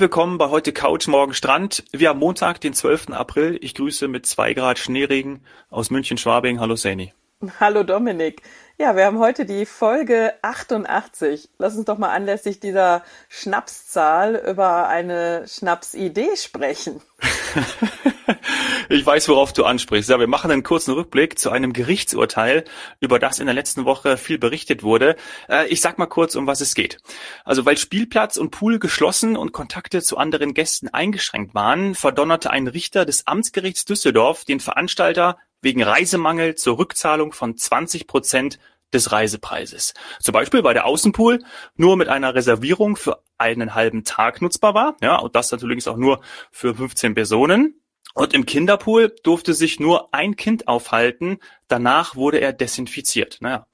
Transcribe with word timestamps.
Herzlich 0.00 0.16
willkommen 0.16 0.38
bei 0.38 0.48
heute 0.48 0.72
Couch, 0.72 1.08
morgen 1.08 1.34
Strand. 1.34 1.84
Wir 1.92 2.08
haben 2.08 2.20
Montag, 2.20 2.58
den 2.62 2.72
12. 2.72 3.10
April. 3.10 3.58
Ich 3.60 3.74
grüße 3.74 4.08
mit 4.08 4.24
zwei 4.24 4.54
Grad 4.54 4.78
Schneeregen 4.78 5.44
aus 5.68 5.90
München-Schwabing. 5.90 6.58
Hallo 6.58 6.74
Sani. 6.74 7.12
Hallo 7.60 7.82
Dominik. 7.82 8.40
Ja, 8.80 8.96
wir 8.96 9.04
haben 9.04 9.18
heute 9.18 9.44
die 9.44 9.66
Folge 9.66 10.32
88. 10.40 11.50
Lass 11.58 11.76
uns 11.76 11.84
doch 11.84 11.98
mal 11.98 12.08
anlässlich 12.08 12.60
dieser 12.60 13.04
Schnapszahl 13.28 14.36
über 14.36 14.88
eine 14.88 15.44
Schnapsidee 15.46 16.34
sprechen. 16.36 17.02
ich 18.88 19.04
weiß, 19.04 19.28
worauf 19.28 19.52
du 19.52 19.66
ansprichst. 19.66 20.08
Ja, 20.08 20.18
wir 20.18 20.28
machen 20.28 20.50
einen 20.50 20.62
kurzen 20.62 20.94
Rückblick 20.94 21.38
zu 21.38 21.50
einem 21.50 21.74
Gerichtsurteil, 21.74 22.64
über 23.00 23.18
das 23.18 23.38
in 23.38 23.44
der 23.44 23.54
letzten 23.54 23.84
Woche 23.84 24.16
viel 24.16 24.38
berichtet 24.38 24.82
wurde. 24.82 25.16
Äh, 25.50 25.68
ich 25.68 25.82
sag 25.82 25.98
mal 25.98 26.06
kurz, 26.06 26.34
um 26.34 26.46
was 26.46 26.62
es 26.62 26.74
geht. 26.74 26.96
Also, 27.44 27.66
weil 27.66 27.76
Spielplatz 27.76 28.38
und 28.38 28.50
Pool 28.50 28.78
geschlossen 28.78 29.36
und 29.36 29.52
Kontakte 29.52 30.00
zu 30.00 30.16
anderen 30.16 30.54
Gästen 30.54 30.88
eingeschränkt 30.88 31.54
waren, 31.54 31.94
verdonnerte 31.94 32.48
ein 32.48 32.66
Richter 32.66 33.04
des 33.04 33.26
Amtsgerichts 33.26 33.84
Düsseldorf 33.84 34.46
den 34.46 34.58
Veranstalter 34.58 35.36
wegen 35.62 35.82
Reisemangel 35.82 36.54
zur 36.54 36.78
Rückzahlung 36.78 37.32
von 37.32 37.56
20 37.56 38.06
Prozent 38.06 38.58
des 38.92 39.12
Reisepreises. 39.12 39.94
Zum 40.20 40.32
Beispiel, 40.32 40.64
weil 40.64 40.74
der 40.74 40.86
Außenpool 40.86 41.42
nur 41.76 41.96
mit 41.96 42.08
einer 42.08 42.34
Reservierung 42.34 42.96
für 42.96 43.22
einen 43.38 43.74
halben 43.74 44.04
Tag 44.04 44.42
nutzbar 44.42 44.74
war. 44.74 44.96
Ja, 45.00 45.16
und 45.16 45.34
das 45.34 45.52
natürlich 45.52 45.88
auch 45.88 45.96
nur 45.96 46.20
für 46.50 46.74
15 46.74 47.14
Personen. 47.14 47.80
Und 48.14 48.34
im 48.34 48.44
Kinderpool 48.44 49.14
durfte 49.22 49.54
sich 49.54 49.78
nur 49.78 50.12
ein 50.12 50.36
Kind 50.36 50.68
aufhalten. 50.68 51.38
Danach 51.68 52.16
wurde 52.16 52.40
er 52.40 52.52
desinfiziert. 52.52 53.38
Naja. 53.40 53.66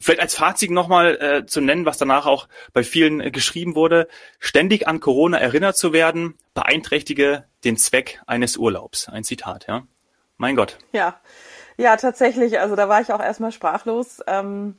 Vielleicht 0.00 0.20
als 0.20 0.34
Fazit 0.34 0.72
nochmal 0.72 1.16
äh, 1.20 1.46
zu 1.46 1.60
nennen, 1.60 1.86
was 1.86 1.96
danach 1.96 2.26
auch 2.26 2.48
bei 2.72 2.82
vielen 2.82 3.20
äh, 3.20 3.30
geschrieben 3.30 3.76
wurde. 3.76 4.08
Ständig 4.40 4.88
an 4.88 4.98
Corona 4.98 5.38
erinnert 5.38 5.76
zu 5.76 5.92
werden, 5.92 6.36
beeinträchtige 6.54 7.44
den 7.62 7.76
Zweck 7.76 8.20
eines 8.26 8.56
Urlaubs. 8.56 9.08
Ein 9.08 9.22
Zitat, 9.22 9.66
ja. 9.68 9.86
Mein 10.38 10.56
Gott. 10.56 10.78
Ja, 10.92 11.20
ja, 11.76 11.96
tatsächlich. 11.96 12.60
Also 12.60 12.76
da 12.76 12.88
war 12.88 13.00
ich 13.00 13.12
auch 13.12 13.22
erstmal 13.22 13.52
sprachlos. 13.52 14.20
Ähm, 14.26 14.76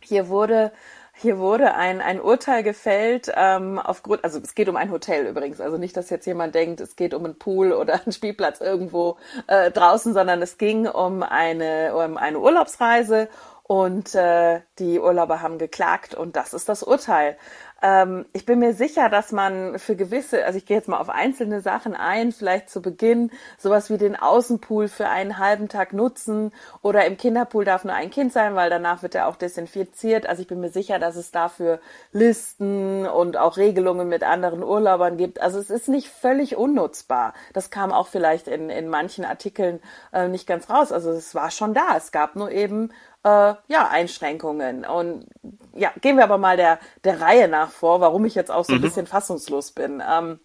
hier 0.00 0.28
wurde 0.28 0.72
hier 1.18 1.38
wurde 1.38 1.74
ein, 1.74 2.02
ein 2.02 2.20
Urteil 2.20 2.62
gefällt 2.62 3.32
ähm, 3.34 3.78
aufgrund, 3.78 4.22
also 4.22 4.38
es 4.38 4.54
geht 4.54 4.68
um 4.68 4.76
ein 4.76 4.90
Hotel 4.90 5.26
übrigens, 5.26 5.62
also 5.62 5.78
nicht, 5.78 5.96
dass 5.96 6.10
jetzt 6.10 6.26
jemand 6.26 6.54
denkt, 6.54 6.78
es 6.80 6.94
geht 6.94 7.14
um 7.14 7.24
einen 7.24 7.38
Pool 7.38 7.72
oder 7.72 7.94
einen 7.94 8.12
Spielplatz 8.12 8.60
irgendwo 8.60 9.16
äh, 9.46 9.70
draußen, 9.70 10.12
sondern 10.12 10.42
es 10.42 10.58
ging 10.58 10.86
um 10.86 11.22
eine, 11.22 11.96
um 11.96 12.18
eine 12.18 12.38
Urlaubsreise 12.38 13.30
und 13.62 14.14
äh, 14.14 14.60
die 14.78 15.00
Urlauber 15.00 15.40
haben 15.40 15.56
geklagt 15.56 16.14
und 16.14 16.36
das 16.36 16.52
ist 16.52 16.68
das 16.68 16.82
Urteil. 16.82 17.38
Ähm, 17.86 18.26
ich 18.32 18.44
bin 18.44 18.58
mir 18.58 18.74
sicher, 18.74 19.08
dass 19.08 19.30
man 19.30 19.78
für 19.78 19.94
gewisse, 19.94 20.44
also 20.44 20.58
ich 20.58 20.66
gehe 20.66 20.76
jetzt 20.76 20.88
mal 20.88 20.98
auf 20.98 21.08
einzelne 21.08 21.60
Sachen 21.60 21.94
ein, 21.94 22.32
vielleicht 22.32 22.68
zu 22.68 22.82
Beginn 22.82 23.30
sowas 23.58 23.90
wie 23.90 23.96
den 23.96 24.16
Außenpool 24.16 24.88
für 24.88 25.08
einen 25.08 25.38
halben 25.38 25.68
Tag 25.68 25.92
nutzen 25.92 26.52
oder 26.82 27.06
im 27.06 27.16
Kinderpool 27.16 27.64
darf 27.64 27.84
nur 27.84 27.94
ein 27.94 28.10
Kind 28.10 28.32
sein, 28.32 28.56
weil 28.56 28.70
danach 28.70 29.04
wird 29.04 29.14
er 29.14 29.28
auch 29.28 29.36
desinfiziert. 29.36 30.26
Also 30.26 30.42
ich 30.42 30.48
bin 30.48 30.58
mir 30.60 30.70
sicher, 30.70 30.98
dass 30.98 31.14
es 31.14 31.30
dafür 31.30 31.78
Listen 32.10 33.06
und 33.06 33.36
auch 33.36 33.56
Regelungen 33.56 34.08
mit 34.08 34.24
anderen 34.24 34.64
Urlaubern 34.64 35.16
gibt. 35.16 35.40
Also 35.40 35.60
es 35.60 35.70
ist 35.70 35.88
nicht 35.88 36.08
völlig 36.08 36.56
unnutzbar. 36.56 37.34
Das 37.52 37.70
kam 37.70 37.92
auch 37.92 38.08
vielleicht 38.08 38.48
in, 38.48 38.68
in 38.68 38.88
manchen 38.88 39.24
Artikeln 39.24 39.78
äh, 40.12 40.26
nicht 40.26 40.48
ganz 40.48 40.68
raus. 40.68 40.90
Also 40.90 41.12
es 41.12 41.36
war 41.36 41.52
schon 41.52 41.72
da. 41.72 41.96
Es 41.96 42.10
gab 42.10 42.34
nur 42.34 42.50
eben 42.50 42.90
äh, 43.26 43.54
ja, 43.66 43.88
Einschränkungen. 43.90 44.84
Und 44.84 45.26
ja, 45.74 45.92
gehen 46.00 46.16
wir 46.16 46.24
aber 46.24 46.38
mal 46.38 46.56
der, 46.56 46.78
der 47.02 47.20
Reihe 47.20 47.48
nach 47.48 47.70
vor, 47.70 48.00
warum 48.00 48.24
ich 48.24 48.36
jetzt 48.36 48.52
auch 48.52 48.64
so 48.64 48.72
ein 48.72 48.78
mhm. 48.78 48.82
bisschen 48.82 49.06
fassungslos 49.06 49.72
bin. 49.72 50.00
Ähm, 50.08 50.38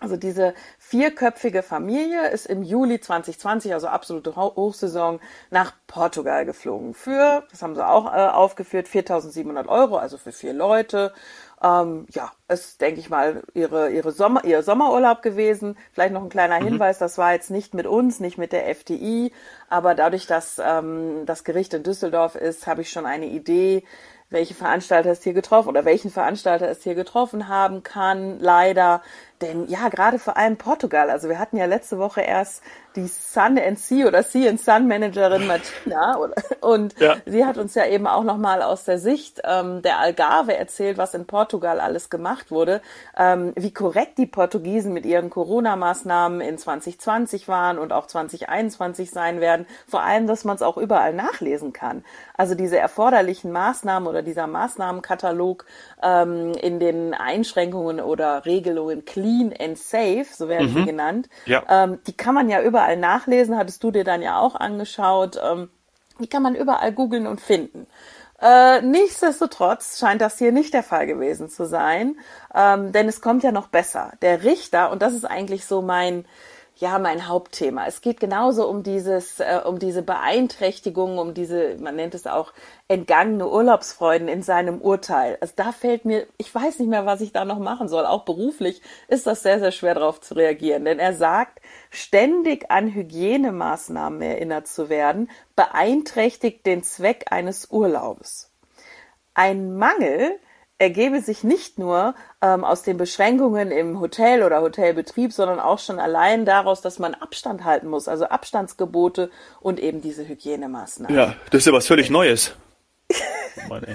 also 0.00 0.16
diese 0.16 0.54
vierköpfige 0.78 1.62
Familie 1.62 2.28
ist 2.30 2.46
im 2.46 2.62
Juli 2.62 2.98
2020, 2.98 3.72
also 3.72 3.86
absolute 3.86 4.34
Hochsaison, 4.34 5.20
nach 5.50 5.74
Portugal 5.86 6.44
geflogen. 6.44 6.94
Für, 6.94 7.44
das 7.50 7.62
haben 7.62 7.76
sie 7.76 7.86
auch 7.86 8.06
äh, 8.06 8.16
aufgeführt, 8.16 8.88
4.700 8.88 9.68
Euro, 9.68 9.98
also 9.98 10.16
für 10.16 10.32
vier 10.32 10.54
Leute. 10.54 11.12
Ähm, 11.62 12.06
ja, 12.10 12.32
ist, 12.48 12.80
denke 12.80 12.98
ich 12.98 13.08
mal, 13.08 13.42
ihre, 13.54 13.90
ihre 13.90 14.10
Sommer, 14.10 14.44
ihr 14.44 14.62
Sommerurlaub 14.62 15.22
gewesen. 15.22 15.76
Vielleicht 15.92 16.12
noch 16.12 16.22
ein 16.22 16.28
kleiner 16.28 16.58
mhm. 16.60 16.64
Hinweis, 16.64 16.98
das 16.98 17.18
war 17.18 17.32
jetzt 17.32 17.50
nicht 17.50 17.72
mit 17.72 17.86
uns, 17.86 18.18
nicht 18.18 18.36
mit 18.36 18.52
der 18.52 18.68
FDI, 18.68 19.32
aber 19.68 19.94
dadurch, 19.94 20.26
dass 20.26 20.60
ähm, 20.64 21.24
das 21.24 21.44
Gericht 21.44 21.72
in 21.74 21.84
Düsseldorf 21.84 22.34
ist, 22.34 22.66
habe 22.66 22.82
ich 22.82 22.90
schon 22.90 23.06
eine 23.06 23.26
Idee, 23.26 23.84
welche 24.32 24.54
Veranstalter 24.54 25.10
es 25.10 25.22
hier 25.22 25.34
getroffen 25.34 25.68
oder 25.68 25.84
welchen 25.84 26.10
Veranstalter 26.10 26.68
es 26.68 26.82
hier 26.82 26.94
getroffen 26.94 27.48
haben 27.48 27.82
kann, 27.82 28.40
leider. 28.40 29.02
Denn 29.40 29.68
ja, 29.68 29.88
gerade 29.88 30.18
vor 30.18 30.36
allem 30.36 30.56
Portugal. 30.56 31.10
Also 31.10 31.28
wir 31.28 31.38
hatten 31.38 31.56
ja 31.56 31.66
letzte 31.66 31.98
Woche 31.98 32.22
erst 32.22 32.62
die 32.96 33.06
Sun 33.06 33.58
and 33.58 33.78
Sea 33.78 34.06
oder 34.06 34.22
Sea 34.22 34.50
and 34.50 34.60
Sun 34.60 34.86
Managerin 34.86 35.46
Martina 35.46 36.18
und 36.60 36.98
ja. 36.98 37.16
sie 37.26 37.44
hat 37.44 37.58
uns 37.58 37.74
ja 37.74 37.86
eben 37.86 38.06
auch 38.06 38.24
nochmal 38.24 38.62
aus 38.62 38.84
der 38.84 38.98
Sicht 38.98 39.40
ähm, 39.44 39.82
der 39.82 39.98
Algarve 39.98 40.56
erzählt, 40.56 40.98
was 40.98 41.14
in 41.14 41.26
Portugal 41.26 41.80
alles 41.80 42.10
gemacht 42.10 42.50
wurde, 42.50 42.82
ähm, 43.16 43.52
wie 43.56 43.72
korrekt 43.72 44.18
die 44.18 44.26
Portugiesen 44.26 44.92
mit 44.92 45.06
ihren 45.06 45.30
Corona-Maßnahmen 45.30 46.40
in 46.40 46.58
2020 46.58 47.48
waren 47.48 47.78
und 47.78 47.92
auch 47.92 48.06
2021 48.06 49.10
sein 49.10 49.40
werden. 49.40 49.66
Vor 49.88 50.02
allem, 50.02 50.26
dass 50.26 50.44
man 50.44 50.56
es 50.56 50.62
auch 50.62 50.76
überall 50.76 51.14
nachlesen 51.14 51.72
kann. 51.72 52.04
Also 52.36 52.54
diese 52.54 52.78
erforderlichen 52.78 53.52
Maßnahmen 53.52 54.08
oder 54.08 54.22
dieser 54.22 54.46
Maßnahmenkatalog 54.46 55.64
ähm, 56.02 56.52
in 56.60 56.80
den 56.80 57.14
Einschränkungen 57.14 58.00
oder 58.00 58.44
Regelungen 58.44 59.04
clean 59.04 59.54
and 59.58 59.78
safe, 59.78 60.26
so 60.30 60.48
werden 60.48 60.72
mhm. 60.72 60.74
sie 60.74 60.84
genannt, 60.84 61.28
ja. 61.46 61.62
ähm, 61.68 61.98
die 62.06 62.16
kann 62.16 62.34
man 62.34 62.48
ja 62.48 62.62
überall 62.62 62.81
nachlesen, 62.96 63.56
hattest 63.56 63.82
du 63.82 63.90
dir 63.90 64.04
dann 64.04 64.22
ja 64.22 64.38
auch 64.38 64.54
angeschaut. 64.54 65.38
Ähm, 65.42 65.70
die 66.18 66.26
kann 66.26 66.42
man 66.42 66.54
überall 66.54 66.92
googeln 66.92 67.26
und 67.26 67.40
finden. 67.40 67.86
Äh, 68.40 68.82
nichtsdestotrotz 68.82 70.00
scheint 70.00 70.20
das 70.20 70.38
hier 70.38 70.50
nicht 70.50 70.74
der 70.74 70.82
Fall 70.82 71.06
gewesen 71.06 71.48
zu 71.48 71.64
sein, 71.64 72.16
ähm, 72.54 72.90
denn 72.90 73.08
es 73.08 73.20
kommt 73.20 73.44
ja 73.44 73.52
noch 73.52 73.68
besser. 73.68 74.12
Der 74.20 74.42
Richter, 74.42 74.90
und 74.90 75.00
das 75.00 75.14
ist 75.14 75.24
eigentlich 75.24 75.64
so 75.64 75.80
mein, 75.80 76.24
ja 76.76 76.98
mein 76.98 77.28
Hauptthema. 77.28 77.86
Es 77.86 78.00
geht 78.00 78.20
genauso 78.20 78.68
um 78.68 78.82
dieses, 78.82 79.40
äh, 79.40 79.60
um 79.64 79.78
diese 79.78 80.02
Beeinträchtigung, 80.02 81.18
um 81.18 81.34
diese, 81.34 81.76
man 81.78 81.96
nennt 81.96 82.14
es 82.14 82.26
auch 82.26 82.52
entgangene 82.88 83.48
Urlaubsfreuden 83.48 84.28
in 84.28 84.42
seinem 84.42 84.80
Urteil. 84.80 85.38
Also 85.40 85.54
da 85.56 85.72
fällt 85.72 86.04
mir, 86.04 86.26
ich 86.38 86.54
weiß 86.54 86.78
nicht 86.78 86.88
mehr, 86.88 87.06
was 87.06 87.20
ich 87.20 87.32
da 87.32 87.44
noch 87.44 87.58
machen 87.58 87.88
soll. 87.88 88.06
Auch 88.06 88.24
beruflich 88.24 88.82
ist 89.08 89.26
das 89.26 89.42
sehr, 89.42 89.60
sehr 89.60 89.72
schwer 89.72 89.94
darauf 89.94 90.20
zu 90.20 90.34
reagieren, 90.34 90.84
denn 90.84 90.98
er 90.98 91.14
sagt, 91.14 91.60
ständig 91.90 92.70
an 92.70 92.92
Hygienemaßnahmen 92.92 94.20
erinnert 94.20 94.66
zu 94.66 94.88
werden, 94.88 95.30
beeinträchtigt 95.56 96.66
den 96.66 96.82
Zweck 96.82 97.26
eines 97.30 97.70
Urlaubs. 97.70 98.50
Ein 99.34 99.76
Mangel 99.76 100.38
ergebe 100.82 101.20
sich 101.20 101.44
nicht 101.44 101.78
nur 101.78 102.16
ähm, 102.42 102.64
aus 102.64 102.82
den 102.82 102.96
Beschränkungen 102.96 103.70
im 103.70 104.00
Hotel 104.00 104.42
oder 104.42 104.60
Hotelbetrieb, 104.60 105.32
sondern 105.32 105.60
auch 105.60 105.78
schon 105.78 106.00
allein 106.00 106.44
daraus, 106.44 106.80
dass 106.80 106.98
man 106.98 107.14
Abstand 107.14 107.62
halten 107.62 107.86
muss, 107.86 108.08
also 108.08 108.24
Abstandsgebote 108.24 109.30
und 109.60 109.78
eben 109.78 110.00
diese 110.00 110.26
Hygienemaßnahmen. 110.26 111.16
Ja, 111.16 111.36
das 111.50 111.60
ist 111.60 111.66
ja 111.66 111.72
was 111.72 111.86
völlig 111.86 112.10
Neues. 112.10 112.56
Mann, 113.68 113.86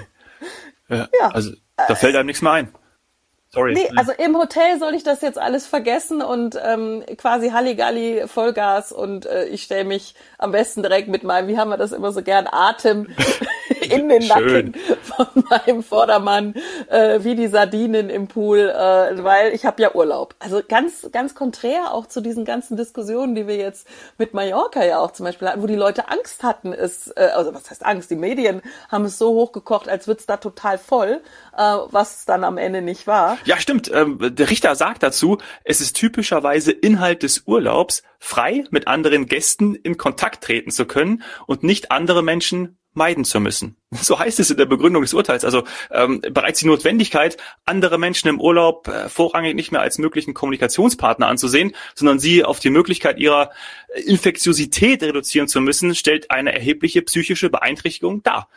ja, 0.88 1.08
ja, 1.20 1.28
also 1.28 1.52
da 1.76 1.94
fällt 1.94 2.16
einem 2.16 2.26
nichts 2.26 2.40
mehr 2.40 2.52
ein. 2.52 2.72
Sorry. 3.50 3.74
Nee, 3.74 3.88
also 3.96 4.12
im 4.12 4.36
Hotel 4.36 4.78
soll 4.78 4.94
ich 4.94 5.02
das 5.02 5.20
jetzt 5.20 5.38
alles 5.38 5.66
vergessen 5.66 6.22
und 6.22 6.58
ähm, 6.62 7.04
quasi 7.16 7.50
Halligalli, 7.50 8.26
Vollgas 8.26 8.92
und 8.92 9.26
äh, 9.26 9.44
ich 9.46 9.62
stelle 9.62 9.84
mich 9.84 10.14
am 10.38 10.52
besten 10.52 10.82
direkt 10.82 11.08
mit 11.08 11.22
meinem, 11.22 11.48
wie 11.48 11.58
haben 11.58 11.70
wir 11.70 11.78
das 11.78 11.92
immer 11.92 12.12
so 12.12 12.22
gern, 12.22 12.46
Atem 12.50 13.08
in 13.90 14.08
den 14.08 14.26
Nacken 14.26 14.74
von 15.02 15.44
meinem 15.48 15.82
Vordermann, 15.82 16.54
äh, 16.88 17.20
wie 17.22 17.34
die 17.34 17.48
Sardinen 17.48 18.10
im 18.10 18.28
Pool, 18.28 18.70
äh, 18.70 19.22
weil 19.22 19.54
ich 19.54 19.64
habe 19.64 19.82
ja 19.82 19.94
Urlaub. 19.94 20.34
Also 20.38 20.62
ganz, 20.66 21.08
ganz 21.12 21.34
konträr 21.34 21.92
auch 21.92 22.06
zu 22.06 22.20
diesen 22.20 22.44
ganzen 22.44 22.76
Diskussionen, 22.76 23.34
die 23.34 23.46
wir 23.46 23.56
jetzt 23.56 23.86
mit 24.18 24.34
Mallorca 24.34 24.84
ja 24.84 24.98
auch 24.98 25.12
zum 25.12 25.24
Beispiel 25.24 25.48
hatten, 25.48 25.62
wo 25.62 25.66
die 25.66 25.76
Leute 25.76 26.08
Angst 26.08 26.42
hatten, 26.42 26.72
ist, 26.72 27.16
äh, 27.16 27.30
also 27.34 27.54
was 27.54 27.70
heißt 27.70 27.84
Angst? 27.84 28.10
Die 28.10 28.16
Medien 28.16 28.62
haben 28.88 29.04
es 29.04 29.18
so 29.18 29.30
hochgekocht, 29.34 29.88
als 29.88 30.08
wird's 30.08 30.26
da 30.26 30.36
total 30.36 30.78
voll, 30.78 31.20
äh, 31.56 31.60
was 31.62 32.24
dann 32.24 32.44
am 32.44 32.58
Ende 32.58 32.82
nicht 32.82 33.06
war. 33.06 33.38
Ja, 33.44 33.58
stimmt. 33.58 33.90
Ähm, 33.92 34.18
der 34.20 34.50
Richter 34.50 34.74
sagt 34.74 35.02
dazu, 35.02 35.38
es 35.64 35.80
ist 35.80 35.96
typischerweise 35.96 36.72
Inhalt 36.72 37.22
des 37.22 37.42
Urlaubs, 37.46 38.02
frei 38.18 38.64
mit 38.70 38.88
anderen 38.88 39.26
Gästen 39.26 39.74
in 39.74 39.96
Kontakt 39.96 40.44
treten 40.44 40.70
zu 40.70 40.86
können 40.86 41.22
und 41.46 41.62
nicht 41.62 41.90
andere 41.90 42.22
Menschen 42.22 42.78
meiden 42.98 43.24
zu 43.24 43.40
müssen. 43.40 43.76
So 44.02 44.18
heißt 44.18 44.38
es 44.38 44.50
in 44.50 44.58
der 44.58 44.66
Begründung 44.66 45.02
des 45.02 45.14
Urteils. 45.14 45.46
Also 45.46 45.64
ähm, 45.90 46.20
bereits 46.20 46.60
die 46.60 46.66
Notwendigkeit, 46.66 47.38
andere 47.64 47.96
Menschen 47.96 48.28
im 48.28 48.38
Urlaub 48.38 48.86
äh, 48.88 49.08
vorrangig 49.08 49.54
nicht 49.54 49.72
mehr 49.72 49.80
als 49.80 49.96
möglichen 49.96 50.34
Kommunikationspartner 50.34 51.26
anzusehen, 51.26 51.74
sondern 51.94 52.18
sie 52.18 52.44
auf 52.44 52.60
die 52.60 52.70
Möglichkeit 52.70 53.18
ihrer 53.18 53.50
Infektiosität 54.04 55.02
reduzieren 55.02 55.48
zu 55.48 55.62
müssen, 55.62 55.94
stellt 55.94 56.30
eine 56.30 56.52
erhebliche 56.52 57.00
psychische 57.00 57.48
Beeinträchtigung 57.48 58.22
dar. 58.22 58.48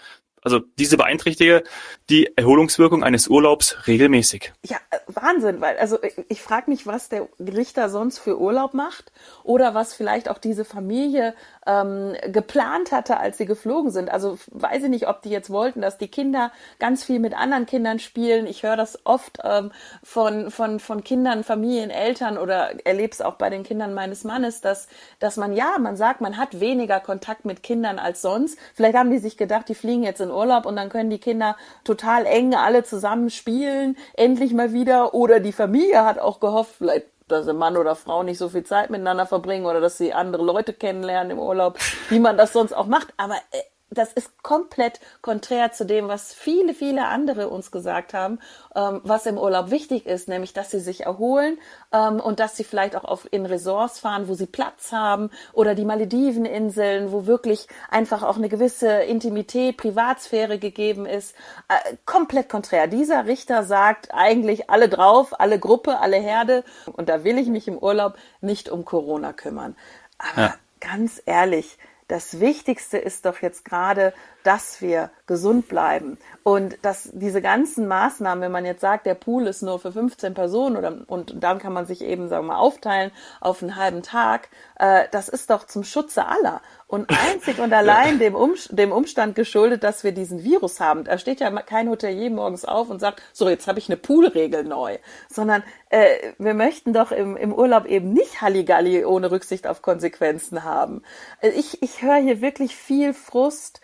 Also 0.44 0.59
diese 0.79 0.97
beeinträchtige 0.97 1.63
die 2.09 2.35
Erholungswirkung 2.35 3.03
eines 3.03 3.27
Urlaubs 3.27 3.87
regelmäßig. 3.87 4.53
Ja, 4.65 4.77
äh, 4.89 4.97
Wahnsinn, 5.07 5.61
weil 5.61 5.77
also 5.77 6.01
ich, 6.01 6.13
ich 6.29 6.41
frage 6.41 6.69
mich, 6.71 6.87
was 6.87 7.09
der 7.09 7.29
Richter 7.39 7.89
sonst 7.89 8.17
für 8.17 8.39
Urlaub 8.39 8.73
macht 8.73 9.11
oder 9.44 9.75
was 9.75 9.94
vielleicht 9.94 10.29
auch 10.29 10.39
diese 10.39 10.65
Familie 10.65 11.35
ähm, 11.67 12.15
geplant 12.27 12.91
hatte, 12.91 13.17
als 13.17 13.37
sie 13.37 13.45
geflogen 13.45 13.91
sind. 13.91 14.09
Also 14.09 14.37
weiß 14.51 14.83
ich 14.83 14.89
nicht, 14.89 15.07
ob 15.07 15.21
die 15.21 15.29
jetzt 15.29 15.49
wollten, 15.49 15.81
dass 15.81 15.97
die 15.97 16.07
Kinder 16.07 16.51
ganz 16.79 17.03
viel 17.03 17.19
mit 17.19 17.35
anderen 17.37 17.65
Kindern 17.65 17.99
spielen. 17.99 18.47
Ich 18.47 18.63
höre 18.63 18.77
das 18.77 19.05
oft 19.05 19.39
ähm, 19.43 19.71
von, 20.03 20.49
von, 20.49 20.79
von 20.79 21.03
Kindern, 21.03 21.43
Familien, 21.43 21.89
Eltern 21.89 22.37
oder 22.37 22.85
erlebe 22.85 23.11
es 23.11 23.21
auch 23.21 23.35
bei 23.35 23.49
den 23.49 23.63
Kindern 23.63 23.93
meines 23.93 24.23
Mannes, 24.23 24.61
dass, 24.61 24.87
dass 25.19 25.37
man 25.37 25.53
ja, 25.53 25.77
man 25.79 25.95
sagt, 25.95 26.21
man 26.21 26.37
hat 26.37 26.59
weniger 26.59 26.99
Kontakt 26.99 27.45
mit 27.45 27.63
Kindern 27.63 27.99
als 27.99 28.21
sonst. 28.21 28.57
Vielleicht 28.73 28.97
haben 28.97 29.11
die 29.11 29.19
sich 29.19 29.37
gedacht, 29.37 29.69
die 29.69 29.75
fliegen 29.75 30.03
jetzt 30.03 30.21
in 30.21 30.31
Urlaub 30.31 30.65
und 30.65 30.75
dann 30.75 30.89
können 30.89 31.09
die 31.09 31.19
Kinder 31.19 31.57
total 31.83 32.25
eng 32.25 32.55
alle 32.55 32.83
zusammen 32.83 33.29
spielen, 33.29 33.97
endlich 34.15 34.53
mal 34.53 34.73
wieder. 34.73 35.13
Oder 35.13 35.39
die 35.39 35.51
Familie 35.51 36.03
hat 36.03 36.19
auch 36.19 36.39
gehofft, 36.39 36.75
vielleicht 36.77 37.05
dass 37.31 37.48
ein 37.48 37.57
Mann 37.57 37.78
oder 37.78 37.95
Frau 37.95 38.24
nicht 38.24 38.38
so 38.38 38.50
viel 38.50 38.63
Zeit 38.63 38.89
miteinander 38.89 39.25
verbringen 39.25 39.66
oder 39.66 39.81
dass 39.81 39.98
sie 39.98 40.13
andere 40.13 40.44
Leute 40.44 40.74
kennenlernen 40.74 41.31
im 41.31 41.39
Urlaub, 41.39 41.78
wie 42.10 42.19
man 42.19 42.38
das 42.38 42.54
sonst 42.54 42.74
auch 42.74 42.88
macht. 42.88 43.13
Aber 43.18 43.36
äh, 43.51 43.62
das 43.91 44.13
ist 44.13 44.41
komplett 44.41 45.01
konträr 45.21 45.73
zu 45.73 45.85
dem, 45.85 46.07
was 46.07 46.33
viele, 46.33 46.73
viele 46.73 47.07
andere 47.07 47.49
uns 47.49 47.71
gesagt 47.71 48.13
haben, 48.13 48.39
ähm, 48.73 49.01
was 49.03 49.25
im 49.25 49.38
Urlaub 49.38 49.69
wichtig 49.69 50.05
ist, 50.05 50.29
nämlich, 50.29 50.53
dass 50.53 50.71
sie 50.71 50.79
sich 50.79 51.01
erholen 51.01 51.57
ähm, 51.91 52.21
und 52.21 52.39
dass 52.39 52.55
sie 52.55 52.63
vielleicht 52.63 52.95
auch 52.95 53.03
auf, 53.03 53.27
in 53.31 53.45
Resorts 53.45 53.99
fahren, 53.99 54.29
wo 54.29 54.33
sie 54.33 54.45
Platz 54.45 54.93
haben 54.93 55.29
oder 55.51 55.75
die 55.75 55.83
Malediveninseln, 55.83 57.11
wo 57.11 57.25
wirklich 57.27 57.67
einfach 57.89 58.23
auch 58.23 58.38
eine 58.38 58.47
gewisse 58.47 58.88
Intimität, 58.88 59.75
Privatsphäre 59.75 60.57
gegeben 60.57 61.05
ist. 61.05 61.35
Äh, 61.67 61.97
komplett 62.05 62.47
konträr. 62.47 62.87
Dieser 62.87 63.25
Richter 63.25 63.63
sagt 63.63 64.13
eigentlich 64.13 64.69
alle 64.69 64.87
drauf, 64.87 65.39
alle 65.39 65.59
Gruppe, 65.59 65.99
alle 65.99 66.17
Herde 66.17 66.63
und 66.94 67.09
da 67.09 67.25
will 67.25 67.37
ich 67.37 67.47
mich 67.47 67.67
im 67.67 67.77
Urlaub 67.77 68.15
nicht 68.39 68.69
um 68.69 68.85
Corona 68.85 69.33
kümmern. 69.33 69.75
Aber 70.17 70.41
ja. 70.41 70.55
ganz 70.79 71.21
ehrlich, 71.25 71.77
das 72.11 72.41
Wichtigste 72.41 72.97
ist 72.97 73.25
doch 73.25 73.41
jetzt 73.41 73.63
gerade, 73.63 74.13
dass 74.43 74.81
wir 74.81 75.11
gesund 75.27 75.67
bleiben 75.67 76.17
und 76.43 76.77
dass 76.81 77.09
diese 77.13 77.41
ganzen 77.41 77.88
Maßnahmen, 77.88 78.41
wenn 78.41 78.51
man 78.51 78.65
jetzt 78.65 78.81
sagt, 78.81 79.05
der 79.05 79.15
Pool 79.15 79.47
ist 79.47 79.61
nur 79.61 79.79
für 79.79 79.91
15 79.91 80.33
Personen 80.33 80.75
oder 80.75 80.97
und 81.07 81.35
dann 81.43 81.59
kann 81.59 81.73
man 81.73 81.85
sich 81.85 82.01
eben 82.01 82.27
sagen 82.27 82.47
wir 82.47 82.53
mal 82.53 82.59
aufteilen 82.59 83.11
auf 83.39 83.61
einen 83.61 83.75
halben 83.75 84.03
Tag, 84.03 84.49
äh, 84.77 85.05
das 85.11 85.29
ist 85.29 85.49
doch 85.49 85.65
zum 85.65 85.83
Schutze 85.83 86.25
aller 86.25 86.61
und 86.88 87.09
einzig 87.09 87.59
und 87.59 87.71
allein 87.81 88.19
dem, 88.19 88.35
um, 88.35 88.53
dem 88.69 88.91
Umstand 88.91 89.35
geschuldet, 89.35 89.83
dass 89.83 90.03
wir 90.03 90.11
diesen 90.11 90.44
Virus 90.44 90.79
haben. 90.79 91.05
Da 91.05 91.17
steht 91.17 91.39
ja 91.39 91.49
kein 91.61 91.89
Hotelier 91.89 92.29
morgens 92.29 92.65
auf 92.65 92.89
und 92.89 92.99
sagt, 92.99 93.21
so 93.31 93.47
jetzt 93.47 93.67
habe 93.67 93.79
ich 93.79 93.87
eine 93.87 93.97
Poolregel 93.97 94.65
neu, 94.65 94.97
sondern 95.29 95.63
äh, 95.89 96.33
wir 96.37 96.53
möchten 96.53 96.94
doch 96.94 97.11
im, 97.11 97.37
im 97.37 97.53
Urlaub 97.53 97.85
eben 97.85 98.11
nicht 98.11 98.41
Halligalli 98.41 99.05
ohne 99.05 99.31
Rücksicht 99.31 99.67
auf 99.67 99.81
Konsequenzen 99.81 100.63
haben. 100.63 101.03
Äh, 101.39 101.49
ich, 101.49 101.81
ich 101.81 102.01
höre 102.01 102.17
hier 102.17 102.41
wirklich 102.41 102.75
viel 102.75 103.13
Frust. 103.13 103.81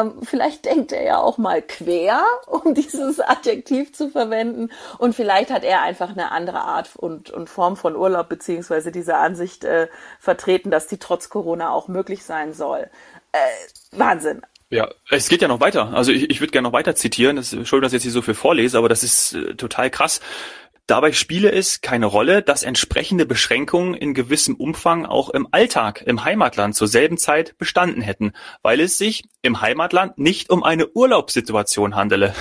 Ähm, 0.00 0.14
vielleicht 0.22 0.64
denkt 0.64 0.92
er 0.92 1.02
ja 1.02 1.18
auch 1.18 1.38
mal 1.38 1.62
quer, 1.62 2.22
um 2.46 2.74
dieses 2.74 3.20
Adjektiv 3.20 3.92
zu 3.92 4.10
verwenden. 4.10 4.70
Und 4.98 5.14
vielleicht 5.14 5.50
hat 5.50 5.64
er 5.64 5.82
einfach 5.82 6.10
eine 6.10 6.30
andere 6.32 6.60
Art 6.60 6.90
und, 6.96 7.30
und 7.30 7.48
Form 7.48 7.76
von 7.76 7.96
Urlaub 7.96 8.28
beziehungsweise 8.28 8.92
diese 8.92 9.16
Ansicht 9.16 9.64
äh, 9.64 9.88
vertreten, 10.20 10.70
dass 10.70 10.86
die 10.86 10.98
trotz 10.98 11.28
Corona 11.28 11.70
auch 11.70 11.88
möglich 11.88 12.24
sein 12.24 12.52
soll. 12.52 12.90
Äh, 13.32 13.38
Wahnsinn. 13.92 14.42
Ja, 14.68 14.88
es 15.10 15.28
geht 15.28 15.42
ja 15.42 15.48
noch 15.48 15.60
weiter. 15.60 15.92
Also 15.94 16.10
ich, 16.10 16.28
ich 16.28 16.40
würde 16.40 16.50
gerne 16.50 16.66
noch 16.66 16.72
weiter 16.72 16.96
zitieren. 16.96 17.36
Das, 17.36 17.52
Entschuldigung, 17.52 17.82
dass 17.82 17.92
ich 17.92 17.98
jetzt 17.98 18.02
hier 18.02 18.12
so 18.12 18.22
viel 18.22 18.34
vorlese, 18.34 18.78
aber 18.78 18.88
das 18.88 19.04
ist 19.04 19.34
äh, 19.34 19.54
total 19.54 19.90
krass. 19.90 20.20
Dabei 20.86 21.10
spiele 21.10 21.50
es 21.50 21.80
keine 21.80 22.06
Rolle, 22.06 22.42
dass 22.42 22.62
entsprechende 22.62 23.26
Beschränkungen 23.26 23.94
in 23.94 24.14
gewissem 24.14 24.54
Umfang 24.54 25.04
auch 25.04 25.30
im 25.30 25.48
Alltag 25.50 26.02
im 26.06 26.22
Heimatland 26.22 26.76
zur 26.76 26.86
selben 26.86 27.18
Zeit 27.18 27.58
bestanden 27.58 28.02
hätten, 28.02 28.32
weil 28.62 28.78
es 28.78 28.96
sich 28.96 29.24
im 29.42 29.60
Heimatland 29.60 30.16
nicht 30.18 30.48
um 30.48 30.62
eine 30.62 30.86
Urlaubssituation 30.86 31.96
handele. 31.96 32.36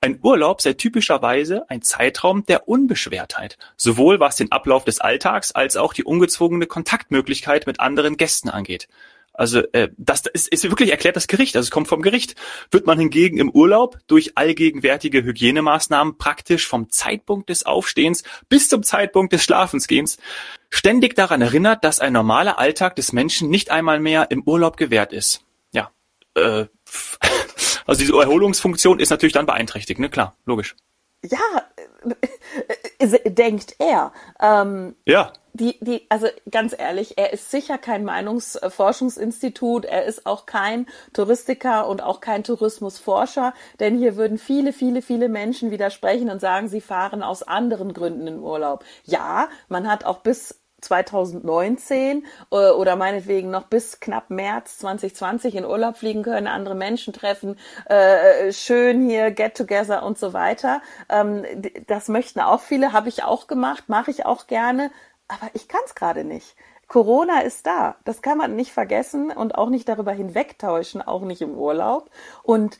Ein 0.00 0.18
Urlaub 0.22 0.60
sei 0.60 0.72
typischerweise 0.72 1.70
ein 1.70 1.82
Zeitraum 1.82 2.44
der 2.44 2.68
Unbeschwertheit, 2.68 3.58
sowohl 3.76 4.18
was 4.18 4.34
den 4.34 4.50
Ablauf 4.50 4.84
des 4.84 5.00
Alltags 5.00 5.52
als 5.52 5.76
auch 5.76 5.92
die 5.92 6.04
ungezwungene 6.04 6.66
Kontaktmöglichkeit 6.66 7.68
mit 7.68 7.78
anderen 7.78 8.16
Gästen 8.16 8.48
angeht. 8.48 8.88
Also 9.34 9.62
äh, 9.72 9.88
das 9.98 10.22
ist, 10.32 10.48
ist 10.48 10.62
wirklich 10.64 10.92
erklärt 10.92 11.16
das 11.16 11.26
Gericht, 11.26 11.56
also 11.56 11.66
es 11.66 11.72
kommt 11.72 11.88
vom 11.88 12.02
Gericht. 12.02 12.36
Wird 12.70 12.86
man 12.86 12.98
hingegen 12.98 13.38
im 13.38 13.50
Urlaub 13.50 13.98
durch 14.06 14.38
allgegenwärtige 14.38 15.24
Hygienemaßnahmen 15.24 16.18
praktisch 16.18 16.68
vom 16.68 16.88
Zeitpunkt 16.88 17.48
des 17.48 17.66
Aufstehens 17.66 18.22
bis 18.48 18.68
zum 18.68 18.84
Zeitpunkt 18.84 19.32
des 19.32 19.42
Schlafensgehens 19.42 20.18
ständig 20.70 21.16
daran 21.16 21.42
erinnert, 21.42 21.84
dass 21.84 21.98
ein 21.98 22.12
normaler 22.12 22.58
Alltag 22.58 22.94
des 22.94 23.12
Menschen 23.12 23.50
nicht 23.50 23.70
einmal 23.70 23.98
mehr 23.98 24.30
im 24.30 24.44
Urlaub 24.44 24.76
gewährt 24.76 25.12
ist. 25.12 25.44
Ja, 25.72 25.90
äh, 26.36 26.66
also 27.86 28.00
diese 28.00 28.12
Erholungsfunktion 28.12 29.00
ist 29.00 29.10
natürlich 29.10 29.32
dann 29.32 29.46
beeinträchtigt, 29.46 29.98
ne? 29.98 30.10
Klar, 30.10 30.36
logisch. 30.46 30.76
Ja, 31.24 31.38
äh, 32.98 33.04
äh, 33.04 33.30
denkt 33.30 33.76
er. 33.78 34.12
Ähm, 34.40 34.94
ja 35.06 35.32
die, 35.54 35.78
die, 35.80 36.04
also 36.08 36.26
ganz 36.50 36.74
ehrlich, 36.76 37.16
er 37.16 37.32
ist 37.32 37.50
sicher 37.50 37.78
kein 37.78 38.04
Meinungsforschungsinstitut, 38.04 39.84
er 39.84 40.04
ist 40.04 40.26
auch 40.26 40.46
kein 40.46 40.86
Touristiker 41.12 41.88
und 41.88 42.02
auch 42.02 42.20
kein 42.20 42.42
Tourismusforscher, 42.42 43.54
denn 43.78 43.96
hier 43.96 44.16
würden 44.16 44.36
viele, 44.36 44.72
viele, 44.72 45.00
viele 45.00 45.28
Menschen 45.28 45.70
widersprechen 45.70 46.28
und 46.28 46.40
sagen, 46.40 46.68
sie 46.68 46.80
fahren 46.80 47.22
aus 47.22 47.44
anderen 47.44 47.94
Gründen 47.94 48.26
in 48.26 48.40
Urlaub. 48.40 48.84
Ja, 49.04 49.48
man 49.68 49.88
hat 49.88 50.04
auch 50.04 50.18
bis 50.18 50.60
2019 50.84 52.24
äh, 52.50 52.70
oder 52.70 52.96
meinetwegen 52.96 53.50
noch 53.50 53.64
bis 53.64 54.00
knapp 54.00 54.30
März 54.30 54.78
2020 54.78 55.56
in 55.56 55.64
Urlaub 55.64 55.96
fliegen 55.96 56.22
können, 56.22 56.46
andere 56.46 56.74
Menschen 56.74 57.12
treffen, 57.12 57.58
äh, 57.86 58.52
schön 58.52 59.08
hier, 59.08 59.30
get 59.30 59.56
together 59.56 60.04
und 60.04 60.18
so 60.18 60.32
weiter. 60.32 60.80
Ähm, 61.08 61.44
das 61.86 62.08
möchten 62.08 62.40
auch 62.40 62.60
viele, 62.60 62.92
habe 62.92 63.08
ich 63.08 63.24
auch 63.24 63.46
gemacht, 63.46 63.84
mache 63.88 64.10
ich 64.10 64.26
auch 64.26 64.46
gerne 64.46 64.90
aber 65.28 65.50
ich 65.54 65.68
kann 65.68 65.80
es 65.84 65.94
gerade 65.94 66.24
nicht. 66.24 66.56
Corona 66.88 67.40
ist 67.40 67.66
da. 67.66 67.96
Das 68.04 68.22
kann 68.22 68.38
man 68.38 68.56
nicht 68.56 68.72
vergessen 68.72 69.30
und 69.30 69.54
auch 69.56 69.70
nicht 69.70 69.88
darüber 69.88 70.12
hinwegtäuschen, 70.12 71.02
auch 71.02 71.22
nicht 71.22 71.40
im 71.40 71.54
Urlaub. 71.56 72.10
Und 72.42 72.78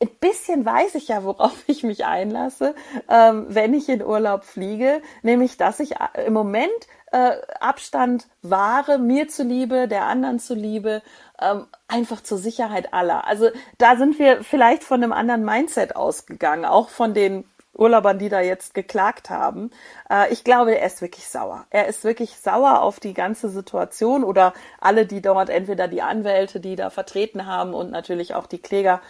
ein 0.00 0.10
bisschen 0.20 0.64
weiß 0.64 0.94
ich 0.96 1.08
ja, 1.08 1.24
worauf 1.24 1.64
ich 1.66 1.82
mich 1.82 2.04
einlasse, 2.04 2.74
ähm, 3.08 3.46
wenn 3.48 3.74
ich 3.74 3.88
in 3.88 4.04
Urlaub 4.04 4.44
fliege, 4.44 5.02
nämlich 5.22 5.56
dass 5.56 5.80
ich 5.80 5.96
äh, 5.96 6.26
im 6.26 6.32
Moment 6.32 6.68
äh, 7.12 7.36
Abstand 7.60 8.26
wahre, 8.42 8.98
mir 8.98 9.28
zuliebe, 9.28 9.88
der 9.88 10.04
anderen 10.04 10.38
zuliebe, 10.38 11.02
ähm, 11.40 11.66
einfach 11.86 12.22
zur 12.22 12.38
Sicherheit 12.38 12.92
aller. 12.92 13.26
Also 13.26 13.50
da 13.78 13.96
sind 13.96 14.18
wir 14.18 14.42
vielleicht 14.42 14.84
von 14.84 15.02
einem 15.02 15.12
anderen 15.12 15.44
Mindset 15.44 15.96
ausgegangen, 15.96 16.64
auch 16.64 16.88
von 16.88 17.14
den 17.14 17.44
Urlaubern, 17.78 18.18
die 18.18 18.28
da 18.28 18.40
jetzt 18.40 18.74
geklagt 18.74 19.30
haben. 19.30 19.70
Äh, 20.10 20.32
ich 20.32 20.44
glaube, 20.44 20.76
er 20.76 20.86
ist 20.86 21.00
wirklich 21.00 21.28
sauer. 21.28 21.64
Er 21.70 21.86
ist 21.86 22.04
wirklich 22.04 22.36
sauer 22.36 22.82
auf 22.82 23.00
die 23.00 23.14
ganze 23.14 23.48
Situation 23.48 24.24
oder 24.24 24.52
alle, 24.80 25.06
die 25.06 25.22
dort, 25.22 25.48
entweder 25.48 25.88
die 25.88 26.02
Anwälte, 26.02 26.60
die 26.60 26.76
da 26.76 26.90
vertreten 26.90 27.46
haben 27.46 27.74
und 27.74 27.90
natürlich 27.90 28.34
auch 28.34 28.46
die 28.46 28.58
Kläger, 28.58 29.00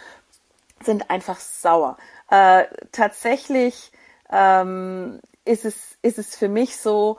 sind 0.83 1.09
einfach 1.09 1.39
sauer. 1.39 1.97
Äh, 2.29 2.65
tatsächlich 2.91 3.91
ähm, 4.31 5.19
ist, 5.45 5.65
es, 5.65 5.97
ist 6.03 6.19
es 6.19 6.35
für 6.35 6.47
mich 6.47 6.77
so, 6.77 7.17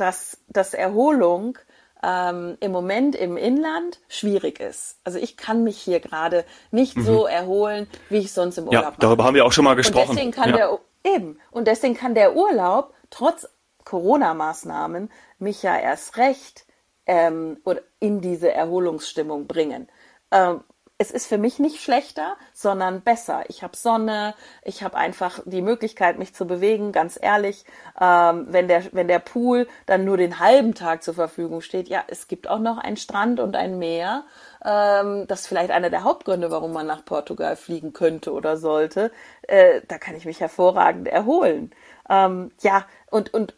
dass, 0.00 0.38
dass 0.48 0.74
Erholung 0.74 1.58
ähm, 2.02 2.56
im 2.60 2.72
Moment 2.72 3.14
im 3.14 3.36
Inland 3.36 4.00
schwierig 4.08 4.58
ist. 4.60 4.98
Also 5.04 5.18
ich 5.18 5.36
kann 5.36 5.64
mich 5.64 5.78
hier 5.78 6.00
gerade 6.00 6.44
nicht 6.70 6.96
mhm. 6.96 7.04
so 7.04 7.26
erholen, 7.26 7.86
wie 8.08 8.18
ich 8.18 8.32
sonst 8.32 8.58
im 8.58 8.64
Urlaub 8.64 8.82
ja, 8.82 8.90
mache. 8.90 9.00
Darüber 9.00 9.24
haben 9.24 9.34
wir 9.34 9.44
auch 9.44 9.52
schon 9.52 9.64
mal 9.64 9.76
gesprochen. 9.76 10.10
Und 10.10 10.16
deswegen 10.16 10.32
kann 10.32 10.50
ja. 10.50 10.56
der 10.56 10.78
Eben. 11.04 11.38
Und 11.50 11.66
deswegen 11.66 11.94
kann 11.94 12.14
der 12.14 12.36
Urlaub 12.36 12.94
trotz 13.10 13.48
Corona-Maßnahmen 13.84 15.10
mich 15.38 15.62
ja 15.62 15.76
erst 15.76 16.16
recht 16.16 16.66
ähm, 17.06 17.58
in 17.98 18.20
diese 18.20 18.52
Erholungsstimmung 18.52 19.46
bringen. 19.46 19.88
Ähm, 20.30 20.62
es 21.00 21.10
ist 21.10 21.26
für 21.26 21.38
mich 21.38 21.58
nicht 21.58 21.80
schlechter, 21.80 22.36
sondern 22.52 23.00
besser. 23.00 23.44
Ich 23.48 23.62
habe 23.62 23.74
Sonne, 23.74 24.34
ich 24.62 24.82
habe 24.82 24.98
einfach 24.98 25.40
die 25.46 25.62
Möglichkeit, 25.62 26.18
mich 26.18 26.34
zu 26.34 26.46
bewegen. 26.46 26.92
Ganz 26.92 27.18
ehrlich, 27.20 27.64
ähm, 27.98 28.48
wenn 28.50 28.68
der 28.68 28.82
wenn 28.92 29.08
der 29.08 29.18
Pool 29.18 29.66
dann 29.86 30.04
nur 30.04 30.18
den 30.18 30.40
halben 30.40 30.74
Tag 30.74 31.02
zur 31.02 31.14
Verfügung 31.14 31.62
steht, 31.62 31.88
ja, 31.88 32.04
es 32.08 32.28
gibt 32.28 32.50
auch 32.50 32.58
noch 32.58 32.76
einen 32.76 32.98
Strand 32.98 33.40
und 33.40 33.56
ein 33.56 33.78
Meer. 33.78 34.24
Ähm, 34.62 35.26
das 35.26 35.40
ist 35.40 35.46
vielleicht 35.46 35.70
einer 35.70 35.88
der 35.88 36.04
Hauptgründe, 36.04 36.50
warum 36.50 36.74
man 36.74 36.86
nach 36.86 37.02
Portugal 37.02 37.56
fliegen 37.56 37.94
könnte 37.94 38.30
oder 38.34 38.58
sollte. 38.58 39.10
Äh, 39.48 39.80
da 39.88 39.96
kann 39.96 40.16
ich 40.16 40.26
mich 40.26 40.40
hervorragend 40.40 41.08
erholen. 41.08 41.70
Ähm, 42.10 42.52
ja, 42.60 42.84
und 43.10 43.32
und 43.32 43.54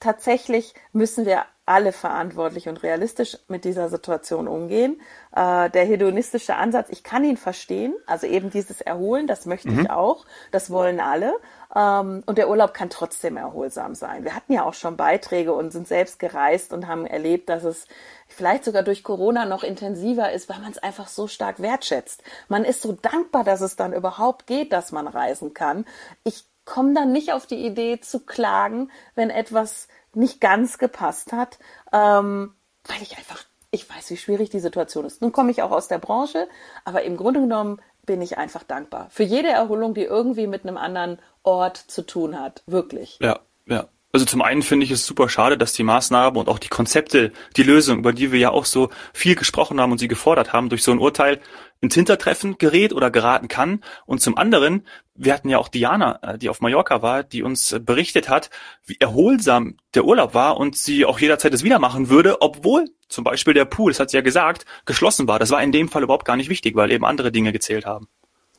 tatsächlich 0.00 0.74
müssen 0.92 1.24
wir 1.24 1.44
alle 1.70 1.92
verantwortlich 1.92 2.68
und 2.68 2.82
realistisch 2.82 3.38
mit 3.46 3.64
dieser 3.64 3.88
Situation 3.88 4.48
umgehen. 4.48 5.00
Äh, 5.30 5.70
der 5.70 5.84
hedonistische 5.84 6.56
Ansatz, 6.56 6.88
ich 6.90 7.04
kann 7.04 7.22
ihn 7.22 7.36
verstehen, 7.36 7.94
also 8.06 8.26
eben 8.26 8.50
dieses 8.50 8.80
Erholen, 8.80 9.28
das 9.28 9.46
möchte 9.46 9.70
mhm. 9.70 9.82
ich 9.82 9.90
auch, 9.90 10.26
das 10.50 10.70
wollen 10.70 10.98
alle. 10.98 11.32
Ähm, 11.72 12.24
und 12.26 12.38
der 12.38 12.50
Urlaub 12.50 12.74
kann 12.74 12.90
trotzdem 12.90 13.36
erholsam 13.36 13.94
sein. 13.94 14.24
Wir 14.24 14.34
hatten 14.34 14.52
ja 14.52 14.64
auch 14.64 14.74
schon 14.74 14.96
Beiträge 14.96 15.52
und 15.52 15.70
sind 15.70 15.86
selbst 15.86 16.18
gereist 16.18 16.72
und 16.72 16.88
haben 16.88 17.06
erlebt, 17.06 17.48
dass 17.48 17.62
es 17.62 17.86
vielleicht 18.26 18.64
sogar 18.64 18.82
durch 18.82 19.04
Corona 19.04 19.44
noch 19.44 19.62
intensiver 19.62 20.32
ist, 20.32 20.48
weil 20.48 20.58
man 20.58 20.72
es 20.72 20.78
einfach 20.78 21.06
so 21.06 21.28
stark 21.28 21.62
wertschätzt. 21.62 22.24
Man 22.48 22.64
ist 22.64 22.82
so 22.82 22.98
dankbar, 23.00 23.44
dass 23.44 23.60
es 23.60 23.76
dann 23.76 23.92
überhaupt 23.92 24.48
geht, 24.48 24.72
dass 24.72 24.90
man 24.90 25.06
reisen 25.06 25.54
kann. 25.54 25.84
Ich 26.24 26.46
komme 26.64 26.94
dann 26.94 27.12
nicht 27.12 27.32
auf 27.32 27.46
die 27.46 27.64
Idee 27.64 28.00
zu 28.00 28.20
klagen, 28.20 28.90
wenn 29.14 29.30
etwas 29.30 29.88
nicht 30.14 30.40
ganz 30.40 30.78
gepasst 30.78 31.32
hat, 31.32 31.58
ähm, 31.92 32.54
weil 32.84 33.02
ich 33.02 33.16
einfach, 33.16 33.44
ich 33.70 33.88
weiß, 33.88 34.10
wie 34.10 34.16
schwierig 34.16 34.50
die 34.50 34.60
Situation 34.60 35.04
ist. 35.04 35.22
Nun 35.22 35.32
komme 35.32 35.50
ich 35.50 35.62
auch 35.62 35.70
aus 35.70 35.88
der 35.88 35.98
Branche, 35.98 36.48
aber 36.84 37.02
im 37.02 37.16
Grunde 37.16 37.40
genommen 37.40 37.80
bin 38.06 38.22
ich 38.22 38.38
einfach 38.38 38.64
dankbar 38.64 39.08
für 39.10 39.22
jede 39.22 39.48
Erholung, 39.48 39.94
die 39.94 40.02
irgendwie 40.02 40.46
mit 40.46 40.64
einem 40.64 40.76
anderen 40.76 41.18
Ort 41.42 41.76
zu 41.76 42.02
tun 42.02 42.38
hat. 42.40 42.62
Wirklich. 42.66 43.18
Ja, 43.20 43.40
ja. 43.66 43.88
Also 44.12 44.26
zum 44.26 44.42
einen 44.42 44.62
finde 44.62 44.84
ich 44.84 44.90
es 44.90 45.06
super 45.06 45.28
schade, 45.28 45.56
dass 45.56 45.72
die 45.72 45.84
Maßnahmen 45.84 46.36
und 46.36 46.48
auch 46.48 46.58
die 46.58 46.68
Konzepte, 46.68 47.30
die 47.56 47.62
Lösung, 47.62 48.00
über 48.00 48.12
die 48.12 48.32
wir 48.32 48.40
ja 48.40 48.50
auch 48.50 48.64
so 48.64 48.90
viel 49.12 49.36
gesprochen 49.36 49.80
haben 49.80 49.92
und 49.92 49.98
sie 49.98 50.08
gefordert 50.08 50.52
haben, 50.52 50.68
durch 50.68 50.82
so 50.82 50.90
ein 50.90 50.98
Urteil 50.98 51.40
ins 51.80 51.94
Hintertreffen 51.94 52.58
gerät 52.58 52.92
oder 52.92 53.10
geraten 53.10 53.48
kann. 53.48 53.82
Und 54.06 54.20
zum 54.20 54.36
anderen, 54.36 54.86
wir 55.14 55.32
hatten 55.32 55.48
ja 55.48 55.58
auch 55.58 55.68
Diana, 55.68 56.18
äh, 56.22 56.38
die 56.38 56.48
auf 56.48 56.60
Mallorca 56.60 57.02
war, 57.02 57.22
die 57.22 57.42
uns 57.42 57.76
berichtet 57.80 58.28
hat, 58.28 58.50
wie 58.84 58.96
erholsam 59.00 59.76
der 59.94 60.04
Urlaub 60.04 60.34
war 60.34 60.58
und 60.58 60.76
sie 60.76 61.04
auch 61.04 61.18
jederzeit 61.18 61.54
es 61.54 61.64
wieder 61.64 61.78
machen 61.78 62.08
würde, 62.08 62.42
obwohl 62.42 62.90
zum 63.08 63.24
Beispiel 63.24 63.54
der 63.54 63.64
Pool, 63.64 63.92
das 63.92 64.00
hat 64.00 64.10
sie 64.10 64.16
ja 64.16 64.22
gesagt, 64.22 64.64
geschlossen 64.84 65.26
war. 65.26 65.38
Das 65.38 65.50
war 65.50 65.62
in 65.62 65.72
dem 65.72 65.88
Fall 65.88 66.02
überhaupt 66.02 66.26
gar 66.26 66.36
nicht 66.36 66.50
wichtig, 66.50 66.76
weil 66.76 66.92
eben 66.92 67.04
andere 67.04 67.32
Dinge 67.32 67.52
gezählt 67.52 67.86
haben. 67.86 68.08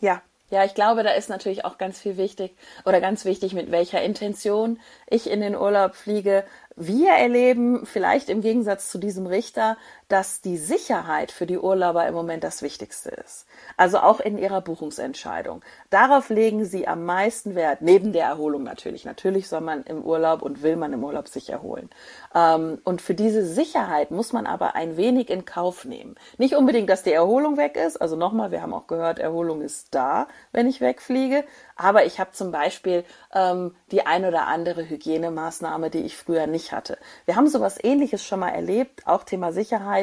Ja, 0.02 0.22
ja, 0.52 0.66
ich 0.66 0.76
glaube, 0.76 1.04
da 1.04 1.12
ist 1.12 1.30
natürlich 1.30 1.64
auch 1.64 1.78
ganz 1.78 2.02
viel 2.02 2.18
wichtig 2.18 2.54
oder 2.84 3.00
ganz 3.00 3.24
wichtig, 3.24 3.54
mit 3.54 3.72
welcher 3.72 4.02
Intention 4.02 4.82
ich 5.08 5.30
in 5.30 5.40
den 5.40 5.56
Urlaub 5.56 5.96
fliege. 5.96 6.44
Wir 6.76 7.12
erleben 7.12 7.86
vielleicht 7.86 8.28
im 8.28 8.42
Gegensatz 8.42 8.92
zu 8.92 8.98
diesem 8.98 9.28
Richter, 9.28 9.78
dass 10.12 10.42
die 10.42 10.58
Sicherheit 10.58 11.32
für 11.32 11.46
die 11.46 11.58
Urlauber 11.58 12.06
im 12.06 12.14
Moment 12.14 12.44
das 12.44 12.62
Wichtigste 12.62 13.10
ist. 13.12 13.46
Also 13.78 14.00
auch 14.00 14.20
in 14.20 14.38
ihrer 14.38 14.60
Buchungsentscheidung. 14.60 15.62
Darauf 15.90 16.30
legen 16.30 16.66
sie 16.66 16.88
am 16.88 17.06
meisten 17.06 17.56
Wert, 17.56 17.82
neben 17.82 18.12
der 18.12 18.26
Erholung 18.26 18.64
natürlich. 18.64 19.06
Natürlich 19.06 19.48
soll 19.48 19.62
man 19.62 19.84
im 19.84 20.04
Urlaub 20.04 20.42
und 20.42 20.64
will 20.64 20.76
man 20.76 20.92
im 20.92 21.04
Urlaub 21.04 21.30
sich 21.30 21.50
erholen. 21.50 21.90
Ähm, 22.36 22.80
und 22.84 23.02
für 23.02 23.14
diese 23.14 23.46
Sicherheit 23.46 24.12
muss 24.12 24.34
man 24.34 24.48
aber 24.48 24.76
ein 24.76 24.98
wenig 24.98 25.30
in 25.30 25.46
Kauf 25.46 25.86
nehmen. 25.86 26.16
Nicht 26.38 26.56
unbedingt, 26.56 26.90
dass 26.90 27.04
die 27.04 27.14
Erholung 27.14 27.56
weg 27.58 27.78
ist. 27.78 28.02
Also 28.02 28.16
nochmal, 28.16 28.52
wir 28.52 28.62
haben 28.62 28.74
auch 28.74 28.88
gehört, 28.88 29.20
Erholung 29.20 29.62
ist 29.62 29.96
da, 29.96 30.28
wenn 30.52 30.68
ich 30.68 30.82
wegfliege. 30.82 31.46
Aber 31.76 32.06
ich 32.06 32.20
habe 32.20 32.32
zum 32.32 32.52
Beispiel 32.52 33.06
ähm, 33.34 33.76
die 33.92 34.06
ein 34.06 34.26
oder 34.26 34.48
andere 34.48 34.88
Hygienemaßnahme, 34.88 35.90
die 35.90 36.02
ich 36.02 36.18
früher 36.18 36.48
nicht 36.48 36.72
hatte. 36.72 36.98
Wir 37.26 37.36
haben 37.36 37.48
sowas 37.48 37.80
ähnliches 37.82 38.26
schon 38.26 38.42
mal 38.42 38.50
erlebt, 38.50 39.08
auch 39.08 39.24
Thema 39.24 39.52
Sicherheit 39.52 40.01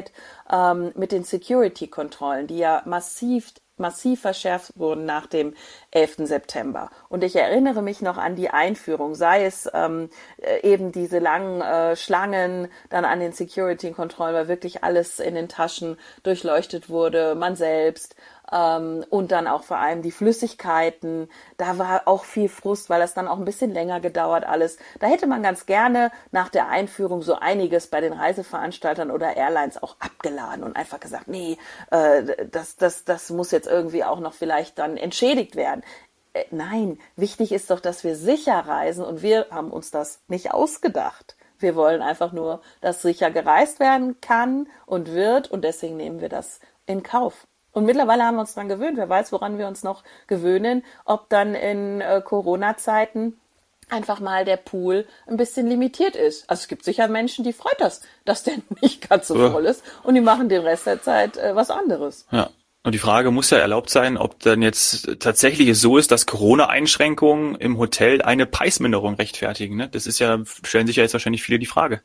ähm, 0.51 0.93
mit 0.95 1.13
den 1.13 1.25
Security-Kontrollen, 1.25 2.47
die 2.47 2.59
ja 2.59 2.83
massiv 2.85 3.53
massiv 3.79 4.21
verschärft 4.21 4.73
wurden 4.77 5.05
nach 5.05 5.27
dem 5.27 5.55
11. 5.91 6.27
September. 6.27 6.91
Und 7.09 7.25
ich 7.25 7.37
erinnere 7.37 7.83
mich 7.83 8.03
noch 8.03 8.19
an 8.19 8.37
die 8.37 8.51
Einführung, 8.51 9.15
sei 9.15 9.45
es 9.45 9.69
ähm, 9.73 10.11
äh, 10.39 10.61
eben 10.69 10.93
diese 10.93 11.19
langen 11.19 11.61
äh, 11.61 11.97
Schlangen, 11.97 12.69
dann 12.91 13.05
an 13.05 13.21
den 13.21 13.33
Security-Kontrollen, 13.33 14.35
weil 14.35 14.49
wirklich 14.49 14.85
alles 14.85 15.21
in 15.21 15.35
den 15.35 15.49
Taschen 15.49 15.97
durchleuchtet 16.23 16.91
wurde, 16.91 17.35
man 17.35 17.57
selbst 17.57 18.17
ähm, 18.53 19.05
und 19.11 19.33
dann 19.33 19.47
auch 19.47 19.63
vor 19.63 19.79
allem 19.79 20.03
die 20.03 20.11
Flüssigkeiten. 20.11 21.29
Da 21.57 21.79
war 21.79 22.03
auch 22.07 22.25
viel 22.25 22.49
Frust, 22.49 22.91
weil 22.91 23.01
das 23.01 23.15
dann 23.15 23.29
auch 23.29 23.39
ein 23.39 23.45
bisschen 23.45 23.73
länger 23.73 24.01
gedauert 24.01 24.45
alles. 24.45 24.79
Da 25.01 25.07
hätte 25.07 25.27
man 25.27 25.43
ganz 25.43 25.67
gerne 25.67 26.11
nach 26.31 26.49
der 26.49 26.69
Einführung 26.69 27.23
so 27.23 27.35
einiges 27.35 27.89
bei 27.89 28.01
den 28.01 28.13
Reiseveranstaltern 28.13 29.11
oder 29.11 29.37
Airlines 29.37 29.83
auch 29.83 29.97
abgeladen 30.01 30.65
und 30.65 30.77
einfach 30.77 31.01
gesagt, 31.01 31.29
nee, 31.29 31.59
äh, 31.91 32.47
das, 32.51 32.77
das, 32.77 33.05
das 33.05 33.31
muss 33.31 33.51
jetzt 33.51 33.69
irgendwie 33.69 34.05
auch 34.05 34.21
noch 34.21 34.33
vielleicht 34.33 34.79
dann 34.79 34.97
entschädigt 34.97 35.57
werden. 35.57 35.83
Äh, 36.33 36.45
nein, 36.51 36.99
wichtig 37.17 37.53
ist 37.53 37.71
doch, 37.71 37.81
dass 37.81 38.05
wir 38.05 38.17
sicher 38.17 38.59
reisen 38.59 39.05
und 39.05 39.23
wir 39.23 39.47
haben 39.51 39.71
uns 39.71 39.91
das 39.91 40.21
nicht 40.29 40.53
ausgedacht. 40.53 41.37
Wir 41.59 41.75
wollen 41.75 42.03
einfach 42.03 42.33
nur, 42.33 42.63
dass 42.81 43.03
sicher 43.03 43.31
gereist 43.31 43.81
werden 43.81 44.21
kann 44.21 44.69
und 44.87 45.13
wird 45.13 45.51
und 45.51 45.63
deswegen 45.63 45.97
nehmen 45.97 46.21
wir 46.21 46.29
das 46.29 46.61
in 46.87 47.03
Kauf. 47.03 47.47
Und 47.73 47.85
mittlerweile 47.85 48.25
haben 48.25 48.37
wir 48.37 48.41
uns 48.41 48.55
daran 48.55 48.69
gewöhnt. 48.69 48.97
Wer 48.97 49.09
weiß, 49.09 49.33
woran 49.33 49.59
wir 49.59 49.69
uns 49.69 49.83
noch 49.83 50.03
gewöhnen, 50.27 50.85
ob 51.05 51.29
dann 51.29 51.55
in 51.55 52.01
äh, 52.01 52.21
Corona-Zeiten 52.25 53.39
einfach 53.91 54.21
mal 54.21 54.45
der 54.45 54.57
Pool 54.57 55.07
ein 55.27 55.37
bisschen 55.37 55.67
limitiert 55.67 56.17
ist. 56.17 56.49
Also 56.49 56.63
es 56.63 56.69
gibt 56.69 56.85
sicher 56.85 57.09
Menschen, 57.09 57.45
die 57.45 57.53
freut 57.53 57.81
das, 57.81 58.03
dass 58.25 58.43
der 58.43 58.55
nicht 58.83 59.09
ganz 59.09 59.29
so 59.29 59.35
voll 59.35 59.67
ist 59.67 59.83
und 60.03 60.15
die 60.15 60.21
machen 60.21 60.49
den 60.49 60.63
Rest 60.63 60.87
der 60.87 61.03
Zeit 61.03 61.37
äh, 61.37 61.55
was 61.55 61.71
anderes. 61.71 62.27
Ja. 62.31 62.51
Und 62.85 62.93
die 62.93 62.99
Frage 62.99 63.31
muss 63.31 63.51
ja 63.51 63.59
erlaubt 63.59 63.91
sein, 63.91 64.17
ob 64.17 64.39
dann 64.39 64.63
jetzt 64.63 65.21
tatsächlich 65.21 65.69
es 65.69 65.81
so 65.81 65.99
ist, 65.99 66.11
dass 66.11 66.27
Corona-Einschränkungen 66.27 67.57
im 67.57 67.77
Hotel 67.77 68.23
eine 68.23 68.47
Preisminderung 68.47 69.15
rechtfertigen. 69.15 69.77
Ne? 69.77 69.89
Das 69.89 70.07
ist 70.07 70.21
ja, 70.21 70.39
stellen 70.63 70.87
sich 70.87 70.97
ja 70.97 71.03
jetzt 71.03 71.13
wahrscheinlich 71.13 71.43
viele 71.43 71.59
die 71.59 71.67
Frage. 71.67 72.01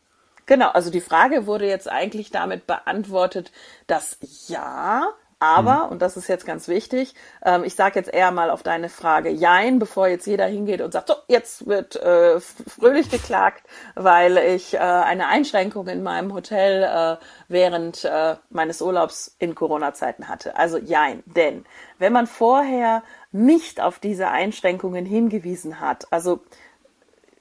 Genau, 0.46 0.70
also 0.70 0.90
die 0.90 1.00
Frage 1.00 1.46
wurde 1.46 1.68
jetzt 1.68 1.90
eigentlich 1.90 2.32
damit 2.32 2.68
beantwortet, 2.68 3.52
dass 3.88 4.18
ja, 4.48 5.08
aber, 5.44 5.86
mhm. 5.86 5.92
und 5.92 6.02
das 6.02 6.16
ist 6.16 6.30
jetzt 6.30 6.46
ganz 6.46 6.70
wichtig, 6.70 7.16
ähm, 7.44 7.66
ich 7.66 7.76
sage 7.76 8.00
jetzt 8.00 8.14
eher 8.14 8.32
mal 8.32 8.50
auf 8.50 8.64
deine 8.64 8.88
Frage 8.88 9.30
Jein, 9.30 9.78
bevor 9.78 10.08
jetzt 10.08 10.26
jeder 10.26 10.46
hingeht 10.46 10.80
und 10.80 10.94
sagt, 10.94 11.10
so, 11.10 11.16
jetzt 11.28 11.68
wird 11.68 11.98
äh, 11.98 12.40
fröhlich 12.40 13.10
geklagt, 13.12 13.68
weil 13.94 14.38
ich 14.38 14.74
äh, 14.76 14.78
eine 14.78 15.28
Einschränkung 15.28 15.90
in 15.90 16.02
meinem 16.02 16.34
Hotel 16.34 16.84
äh, 16.84 17.24
während 17.50 18.06
äh, 18.06 18.38
meines 18.52 18.82
Urlaubs 18.82 19.36
in 19.38 19.54
Corona-Zeiten 19.54 20.30
hatte. 20.30 20.56
Also 20.56 20.78
Jein, 20.78 21.24
denn 21.26 21.66
wenn 22.00 22.14
man 22.14 22.26
vorher 22.26 23.04
nicht 23.34 23.82
auf 23.82 24.00
diese 24.00 24.30
Einschränkungen 24.30 25.06
hingewiesen 25.06 25.82
hat, 25.82 26.08
also 26.10 26.40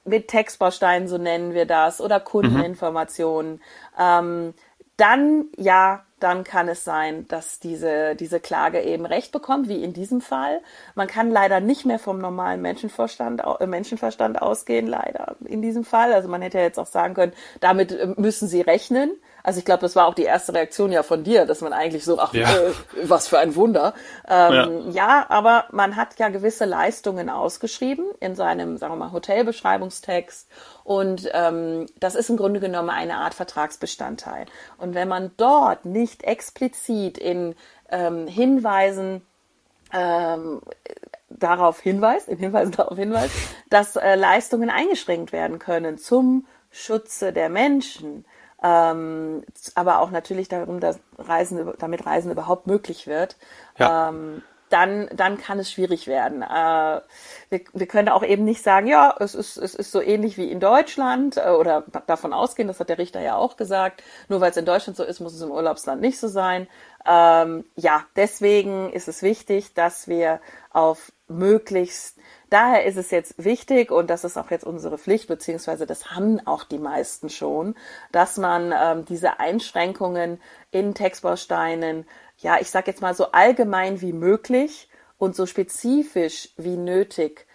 mit 0.03 0.27
Textbausteinen, 0.27 1.07
so 1.07 1.17
nennen 1.17 1.53
wir 1.53 1.65
das, 1.65 2.01
oder 2.01 2.19
mhm. 2.19 2.25
Kundeninformationen, 2.25 3.53
mhm. 3.53 3.59
ähm, 3.97 4.53
dann 4.97 5.45
ja, 5.55 6.03
dann 6.23 6.43
kann 6.43 6.69
es 6.69 6.83
sein, 6.83 7.27
dass 7.27 7.59
diese, 7.59 8.15
diese 8.15 8.39
Klage 8.39 8.81
eben 8.81 9.05
Recht 9.05 9.31
bekommt, 9.31 9.67
wie 9.67 9.83
in 9.83 9.93
diesem 9.93 10.21
Fall. 10.21 10.61
Man 10.95 11.07
kann 11.07 11.29
leider 11.29 11.59
nicht 11.59 11.85
mehr 11.85 11.99
vom 11.99 12.19
normalen 12.19 12.61
Menschenverstand, 12.61 13.41
äh, 13.59 13.67
Menschenverstand 13.67 14.41
ausgehen, 14.41 14.87
leider 14.87 15.35
in 15.43 15.61
diesem 15.61 15.83
Fall. 15.83 16.13
Also 16.13 16.29
man 16.29 16.41
hätte 16.41 16.59
ja 16.59 16.63
jetzt 16.63 16.79
auch 16.79 16.87
sagen 16.87 17.13
können, 17.13 17.33
damit 17.59 17.91
äh, 17.91 18.13
müssen 18.15 18.47
sie 18.47 18.61
rechnen. 18.61 19.11
Also 19.43 19.59
ich 19.59 19.65
glaube, 19.65 19.81
das 19.81 19.95
war 19.97 20.07
auch 20.07 20.13
die 20.13 20.23
erste 20.23 20.53
Reaktion 20.53 20.91
ja 20.91 21.03
von 21.03 21.23
dir, 21.23 21.45
dass 21.45 21.59
man 21.59 21.73
eigentlich 21.73 22.05
so, 22.05 22.17
ach, 22.17 22.33
ja. 22.33 22.49
äh, 22.49 22.71
was 23.03 23.27
für 23.27 23.39
ein 23.39 23.55
Wunder. 23.55 23.93
Ähm, 24.27 24.91
ja. 24.91 25.19
ja. 25.19 25.25
aber 25.29 25.65
man 25.71 25.97
hat 25.97 26.17
ja 26.17 26.29
gewisse 26.29 26.63
Leistungen 26.63 27.29
ausgeschrieben 27.29 28.05
in 28.21 28.35
seinem, 28.35 28.77
sagen 28.77 28.93
wir 28.93 28.97
mal, 28.97 29.11
Hotelbeschreibungstext 29.11 30.49
und 30.85 31.29
ähm, 31.33 31.87
das 31.99 32.15
ist 32.15 32.29
im 32.29 32.37
Grunde 32.37 32.61
genommen 32.61 32.89
eine 32.89 33.17
Art 33.17 33.33
Vertragsbestandteil. 33.33 34.45
Und 34.77 34.95
wenn 34.95 35.09
man 35.09 35.31
dort 35.35 35.85
nicht 35.85 36.23
explizit 36.23 37.17
in 37.17 37.55
ähm, 37.89 38.27
Hinweisen 38.27 39.21
ähm, 39.91 40.61
darauf 41.29 41.79
hinweist, 41.79 42.29
in 42.29 42.37
Hinweisen 42.37 42.71
darauf 42.71 42.97
hinweist, 42.97 43.33
dass 43.69 43.95
äh, 43.95 44.15
Leistungen 44.15 44.69
eingeschränkt 44.69 45.31
werden 45.31 45.59
können 45.59 45.97
zum 45.97 46.45
Schutze 46.71 47.33
der 47.33 47.49
Menschen, 47.49 48.25
ähm, 48.63 49.43
aber 49.75 49.99
auch 49.99 50.09
natürlich 50.09 50.47
darum, 50.47 50.79
dass 50.79 50.99
Reisen, 51.17 51.73
damit 51.79 52.05
Reisen 52.05 52.31
überhaupt 52.31 52.65
möglich 52.65 53.07
wird. 53.07 53.35
Ja. 53.77 54.09
Ähm, 54.09 54.41
dann, 54.73 55.07
dann 55.13 55.37
kann 55.37 55.59
es 55.59 55.71
schwierig 55.71 56.07
werden. 56.07 56.41
Äh, 56.41 57.01
wir, 57.49 57.61
wir 57.73 57.85
können 57.85 58.09
auch 58.09 58.23
eben 58.23 58.43
nicht 58.43 58.63
sagen, 58.63 58.87
ja, 58.87 59.15
es 59.19 59.35
ist, 59.35 59.55
es 59.55 59.75
ist 59.75 59.91
so 59.91 60.01
ähnlich 60.01 60.35
wie 60.37 60.49
in 60.49 60.59
Deutschland 60.59 61.37
äh, 61.37 61.49
oder 61.49 61.83
davon 62.07 62.33
ausgehen, 62.33 62.67
das 62.67 62.79
hat 62.79 62.89
der 62.89 62.97
Richter 62.97 63.21
ja 63.21 63.35
auch 63.35 63.55
gesagt, 63.55 64.01
nur 64.29 64.41
weil 64.41 64.49
es 64.49 64.57
in 64.57 64.65
Deutschland 64.65 64.97
so 64.97 65.03
ist, 65.03 65.19
muss 65.19 65.35
es 65.35 65.41
im 65.43 65.51
Urlaubsland 65.51 66.01
nicht 66.01 66.19
so 66.19 66.27
sein. 66.27 66.67
Ähm, 67.05 67.65
ja, 67.75 68.03
deswegen 68.15 68.91
ist 68.91 69.07
es 69.07 69.21
wichtig, 69.21 69.75
dass 69.75 70.07
wir 70.07 70.39
auf 70.71 71.11
möglichst 71.27 72.17
Daher 72.53 72.85
ist 72.85 72.97
es 72.97 73.09
jetzt 73.09 73.43
wichtig, 73.43 73.89
und 73.89 74.11
das 74.11 74.23
ist 74.23 74.37
auch 74.37 74.51
jetzt 74.51 74.63
unsere 74.63 74.99
Pflicht, 74.99 75.27
beziehungsweise 75.27 75.87
das 75.87 76.11
haben 76.11 76.39
auch 76.45 76.65
die 76.65 76.77
meisten 76.77 77.31
schon, 77.31 77.73
dass 78.11 78.37
man 78.37 78.71
ähm, 78.79 79.05
diese 79.05 79.39
Einschränkungen 79.39 80.39
in 80.69 80.93
Textbausteinen, 80.93 82.05
ja, 82.37 82.59
ich 82.61 82.69
sage 82.69 82.91
jetzt 82.91 83.01
mal 83.01 83.15
so 83.15 83.31
allgemein 83.31 84.01
wie 84.01 84.13
möglich 84.13 84.87
und 85.17 85.35
so 85.35 85.47
spezifisch 85.47 86.49
wie 86.55 86.77
nötig 86.77 87.47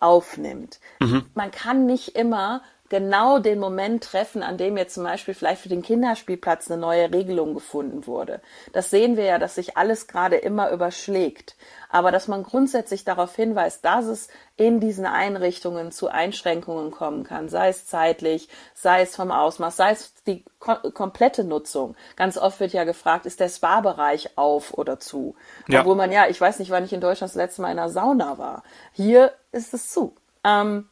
aufnimmt. 0.00 0.80
Mhm. 1.00 1.26
Man 1.34 1.50
kann 1.50 1.84
nicht 1.84 2.16
immer 2.16 2.62
genau 2.88 3.38
den 3.38 3.58
Moment 3.58 4.04
treffen, 4.04 4.42
an 4.42 4.56
dem 4.56 4.76
jetzt 4.76 4.94
zum 4.94 5.04
Beispiel 5.04 5.34
vielleicht 5.34 5.62
für 5.62 5.68
den 5.68 5.82
Kinderspielplatz 5.82 6.70
eine 6.70 6.80
neue 6.80 7.12
Regelung 7.12 7.54
gefunden 7.54 8.06
wurde. 8.06 8.40
Das 8.72 8.90
sehen 8.90 9.16
wir 9.16 9.24
ja, 9.24 9.38
dass 9.38 9.56
sich 9.56 9.76
alles 9.76 10.06
gerade 10.06 10.36
immer 10.36 10.70
überschlägt. 10.70 11.56
Aber 11.88 12.10
dass 12.10 12.28
man 12.28 12.42
grundsätzlich 12.42 13.04
darauf 13.04 13.34
hinweist, 13.34 13.84
dass 13.84 14.06
es 14.06 14.28
in 14.56 14.80
diesen 14.80 15.06
Einrichtungen 15.06 15.92
zu 15.92 16.08
Einschränkungen 16.08 16.90
kommen 16.90 17.24
kann, 17.24 17.48
sei 17.48 17.68
es 17.68 17.86
zeitlich, 17.86 18.48
sei 18.74 19.02
es 19.02 19.14
vom 19.16 19.30
Ausmaß, 19.30 19.76
sei 19.76 19.90
es 19.92 20.14
die 20.26 20.44
ko 20.58 20.74
komplette 20.92 21.44
Nutzung. 21.44 21.94
Ganz 22.16 22.38
oft 22.38 22.60
wird 22.60 22.72
ja 22.72 22.84
gefragt, 22.84 23.26
ist 23.26 23.40
der 23.40 23.48
Spa-Bereich 23.48 24.36
auf 24.36 24.74
oder 24.74 24.98
zu? 24.98 25.36
Ja. 25.68 25.80
Obwohl 25.80 25.96
man 25.96 26.12
ja, 26.12 26.26
ich 26.28 26.40
weiß 26.40 26.58
nicht, 26.58 26.70
wann 26.70 26.84
ich 26.84 26.92
in 26.92 27.00
Deutschland 27.00 27.30
das 27.30 27.36
letzte 27.36 27.62
Mal 27.62 27.72
in 27.72 27.78
einer 27.78 27.88
Sauna 27.88 28.38
war. 28.38 28.62
Hier 28.92 29.32
ist 29.52 29.74
es 29.74 29.90
zu. 29.90 30.14
Ähm, 30.44 30.88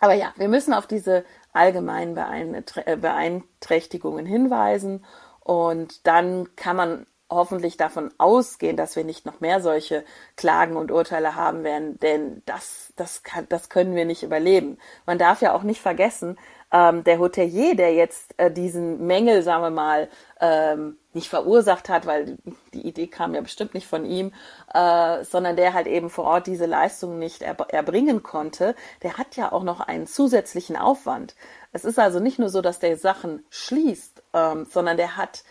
aber 0.00 0.14
ja, 0.14 0.32
wir 0.36 0.48
müssen 0.48 0.74
auf 0.74 0.86
diese 0.86 1.24
allgemeinen 1.52 2.16
äh, 2.84 2.96
Beeinträchtigungen 2.96 4.26
hinweisen 4.26 5.04
und 5.40 6.06
dann 6.06 6.54
kann 6.56 6.76
man 6.76 7.06
hoffentlich 7.30 7.76
davon 7.76 8.10
ausgehen, 8.16 8.76
dass 8.76 8.96
wir 8.96 9.04
nicht 9.04 9.26
noch 9.26 9.40
mehr 9.40 9.60
solche 9.60 10.04
Klagen 10.36 10.76
und 10.76 10.90
Urteile 10.90 11.34
haben 11.34 11.62
werden, 11.62 11.98
denn 12.00 12.42
das, 12.46 12.92
das, 12.96 13.22
kann, 13.22 13.46
das 13.48 13.68
können 13.68 13.94
wir 13.94 14.06
nicht 14.06 14.22
überleben. 14.22 14.78
Man 15.04 15.18
darf 15.18 15.42
ja 15.42 15.52
auch 15.52 15.62
nicht 15.62 15.82
vergessen, 15.82 16.38
ähm, 16.72 17.04
der 17.04 17.18
Hotelier, 17.18 17.74
der 17.74 17.94
jetzt 17.94 18.34
äh, 18.38 18.50
diesen 18.50 19.06
Mängel, 19.06 19.42
sagen 19.42 19.62
wir 19.62 19.70
mal, 19.70 20.08
ähm, 20.40 20.98
nicht 21.14 21.28
verursacht 21.28 21.88
hat, 21.88 22.06
weil 22.06 22.36
die 22.74 22.86
Idee 22.86 23.06
kam 23.06 23.34
ja 23.34 23.40
bestimmt 23.40 23.74
nicht 23.74 23.86
von 23.86 24.04
ihm, 24.04 24.32
äh, 24.72 25.24
sondern 25.24 25.56
der 25.56 25.74
halt 25.74 25.86
eben 25.86 26.10
vor 26.10 26.24
Ort 26.24 26.46
diese 26.46 26.66
Leistung 26.66 27.18
nicht 27.18 27.42
erbringen 27.42 28.22
konnte, 28.22 28.74
der 29.02 29.18
hat 29.18 29.36
ja 29.36 29.50
auch 29.50 29.62
noch 29.64 29.80
einen 29.80 30.06
zusätzlichen 30.06 30.76
Aufwand. 30.76 31.34
Es 31.72 31.84
ist 31.84 31.98
also 31.98 32.20
nicht 32.20 32.38
nur 32.38 32.50
so, 32.50 32.60
dass 32.60 32.78
der 32.78 32.96
Sachen 32.96 33.44
schließt, 33.50 34.22
ähm, 34.34 34.66
sondern 34.70 34.96
der 34.96 35.16
hat 35.16 35.44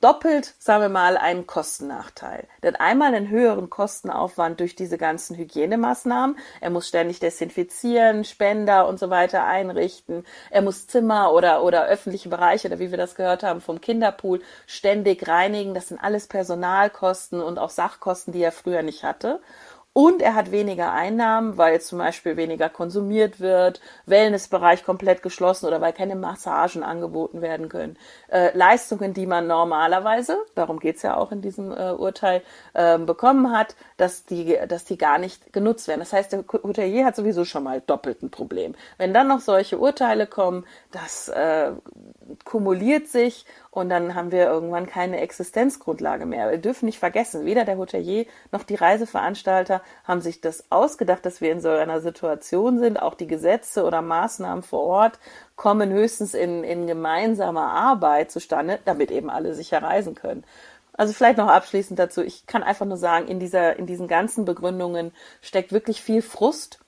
doppelt, 0.00 0.54
sagen 0.58 0.82
wir 0.82 0.88
mal, 0.88 1.16
einen 1.16 1.46
Kostennachteil. 1.46 2.46
Hat 2.62 2.80
einmal 2.80 3.14
einen 3.14 3.28
höheren 3.28 3.70
Kostenaufwand 3.70 4.60
durch 4.60 4.76
diese 4.76 4.98
ganzen 4.98 5.36
Hygienemaßnahmen. 5.36 6.36
Er 6.60 6.70
muss 6.70 6.88
ständig 6.88 7.20
desinfizieren, 7.20 8.24
Spender 8.24 8.86
und 8.86 8.98
so 8.98 9.10
weiter 9.10 9.44
einrichten. 9.44 10.24
Er 10.50 10.62
muss 10.62 10.86
Zimmer 10.86 11.32
oder, 11.32 11.62
oder 11.62 11.86
öffentliche 11.86 12.28
Bereiche, 12.28 12.68
oder 12.68 12.78
wie 12.78 12.90
wir 12.90 12.98
das 12.98 13.14
gehört 13.14 13.42
haben, 13.42 13.60
vom 13.60 13.80
Kinderpool 13.80 14.42
ständig 14.66 15.26
reinigen. 15.28 15.74
Das 15.74 15.88
sind 15.88 15.98
alles 15.98 16.26
Personalkosten 16.26 17.40
und 17.40 17.58
auch 17.58 17.70
Sachkosten, 17.70 18.32
die 18.32 18.42
er 18.42 18.52
früher 18.52 18.82
nicht 18.82 19.04
hatte. 19.04 19.40
Und 19.96 20.22
er 20.22 20.34
hat 20.34 20.50
weniger 20.50 20.92
Einnahmen, 20.92 21.56
weil 21.56 21.80
zum 21.80 21.98
Beispiel 21.98 22.36
weniger 22.36 22.68
konsumiert 22.68 23.38
wird, 23.38 23.80
Wellnessbereich 24.06 24.82
komplett 24.84 25.22
geschlossen 25.22 25.66
oder 25.66 25.80
weil 25.80 25.92
keine 25.92 26.16
Massagen 26.16 26.82
angeboten 26.82 27.40
werden 27.40 27.68
können. 27.68 27.96
Äh, 28.26 28.50
Leistungen, 28.56 29.14
die 29.14 29.24
man 29.24 29.46
normalerweise, 29.46 30.36
darum 30.56 30.80
geht's 30.80 31.02
ja 31.02 31.16
auch 31.16 31.30
in 31.30 31.42
diesem 31.42 31.70
äh, 31.70 31.92
Urteil, 31.92 32.42
äh, 32.72 32.98
bekommen 32.98 33.56
hat, 33.56 33.76
dass 33.96 34.24
die, 34.24 34.58
dass 34.66 34.84
die 34.84 34.98
gar 34.98 35.18
nicht 35.18 35.52
genutzt 35.52 35.86
werden. 35.86 36.00
Das 36.00 36.12
heißt, 36.12 36.32
der 36.32 36.44
Hotelier 36.52 37.04
hat 37.04 37.14
sowieso 37.14 37.44
schon 37.44 37.62
mal 37.62 37.80
doppelt 37.80 38.20
ein 38.24 38.30
Problem. 38.30 38.74
Wenn 38.98 39.14
dann 39.14 39.28
noch 39.28 39.40
solche 39.40 39.78
Urteile 39.78 40.26
kommen, 40.26 40.66
das 40.90 41.28
äh, 41.28 41.70
kumuliert 42.44 43.06
sich 43.06 43.46
und 43.74 43.88
dann 43.88 44.14
haben 44.14 44.30
wir 44.30 44.46
irgendwann 44.46 44.86
keine 44.86 45.18
Existenzgrundlage 45.20 46.26
mehr. 46.26 46.48
Wir 46.48 46.58
dürfen 46.58 46.86
nicht 46.86 47.00
vergessen, 47.00 47.44
weder 47.44 47.64
der 47.64 47.76
Hotelier 47.76 48.24
noch 48.52 48.62
die 48.62 48.76
Reiseveranstalter 48.76 49.82
haben 50.04 50.20
sich 50.20 50.40
das 50.40 50.70
ausgedacht, 50.70 51.26
dass 51.26 51.40
wir 51.40 51.50
in 51.50 51.60
so 51.60 51.70
einer 51.70 52.00
Situation 52.00 52.78
sind. 52.78 53.02
Auch 53.02 53.14
die 53.14 53.26
Gesetze 53.26 53.82
oder 53.82 54.00
Maßnahmen 54.00 54.62
vor 54.62 54.84
Ort 54.84 55.18
kommen 55.56 55.90
höchstens 55.90 56.34
in, 56.34 56.62
in 56.62 56.86
gemeinsamer 56.86 57.66
Arbeit 57.66 58.30
zustande, 58.30 58.78
damit 58.84 59.10
eben 59.10 59.28
alle 59.28 59.54
sicher 59.54 59.82
reisen 59.82 60.14
können. 60.14 60.44
Also 60.92 61.12
vielleicht 61.12 61.38
noch 61.38 61.48
abschließend 61.48 61.98
dazu. 61.98 62.22
Ich 62.22 62.46
kann 62.46 62.62
einfach 62.62 62.86
nur 62.86 62.96
sagen, 62.96 63.26
in 63.26 63.40
dieser, 63.40 63.76
in 63.76 63.86
diesen 63.86 64.06
ganzen 64.06 64.44
Begründungen 64.44 65.10
steckt 65.42 65.72
wirklich 65.72 66.00
viel 66.00 66.22
Frust 66.22 66.83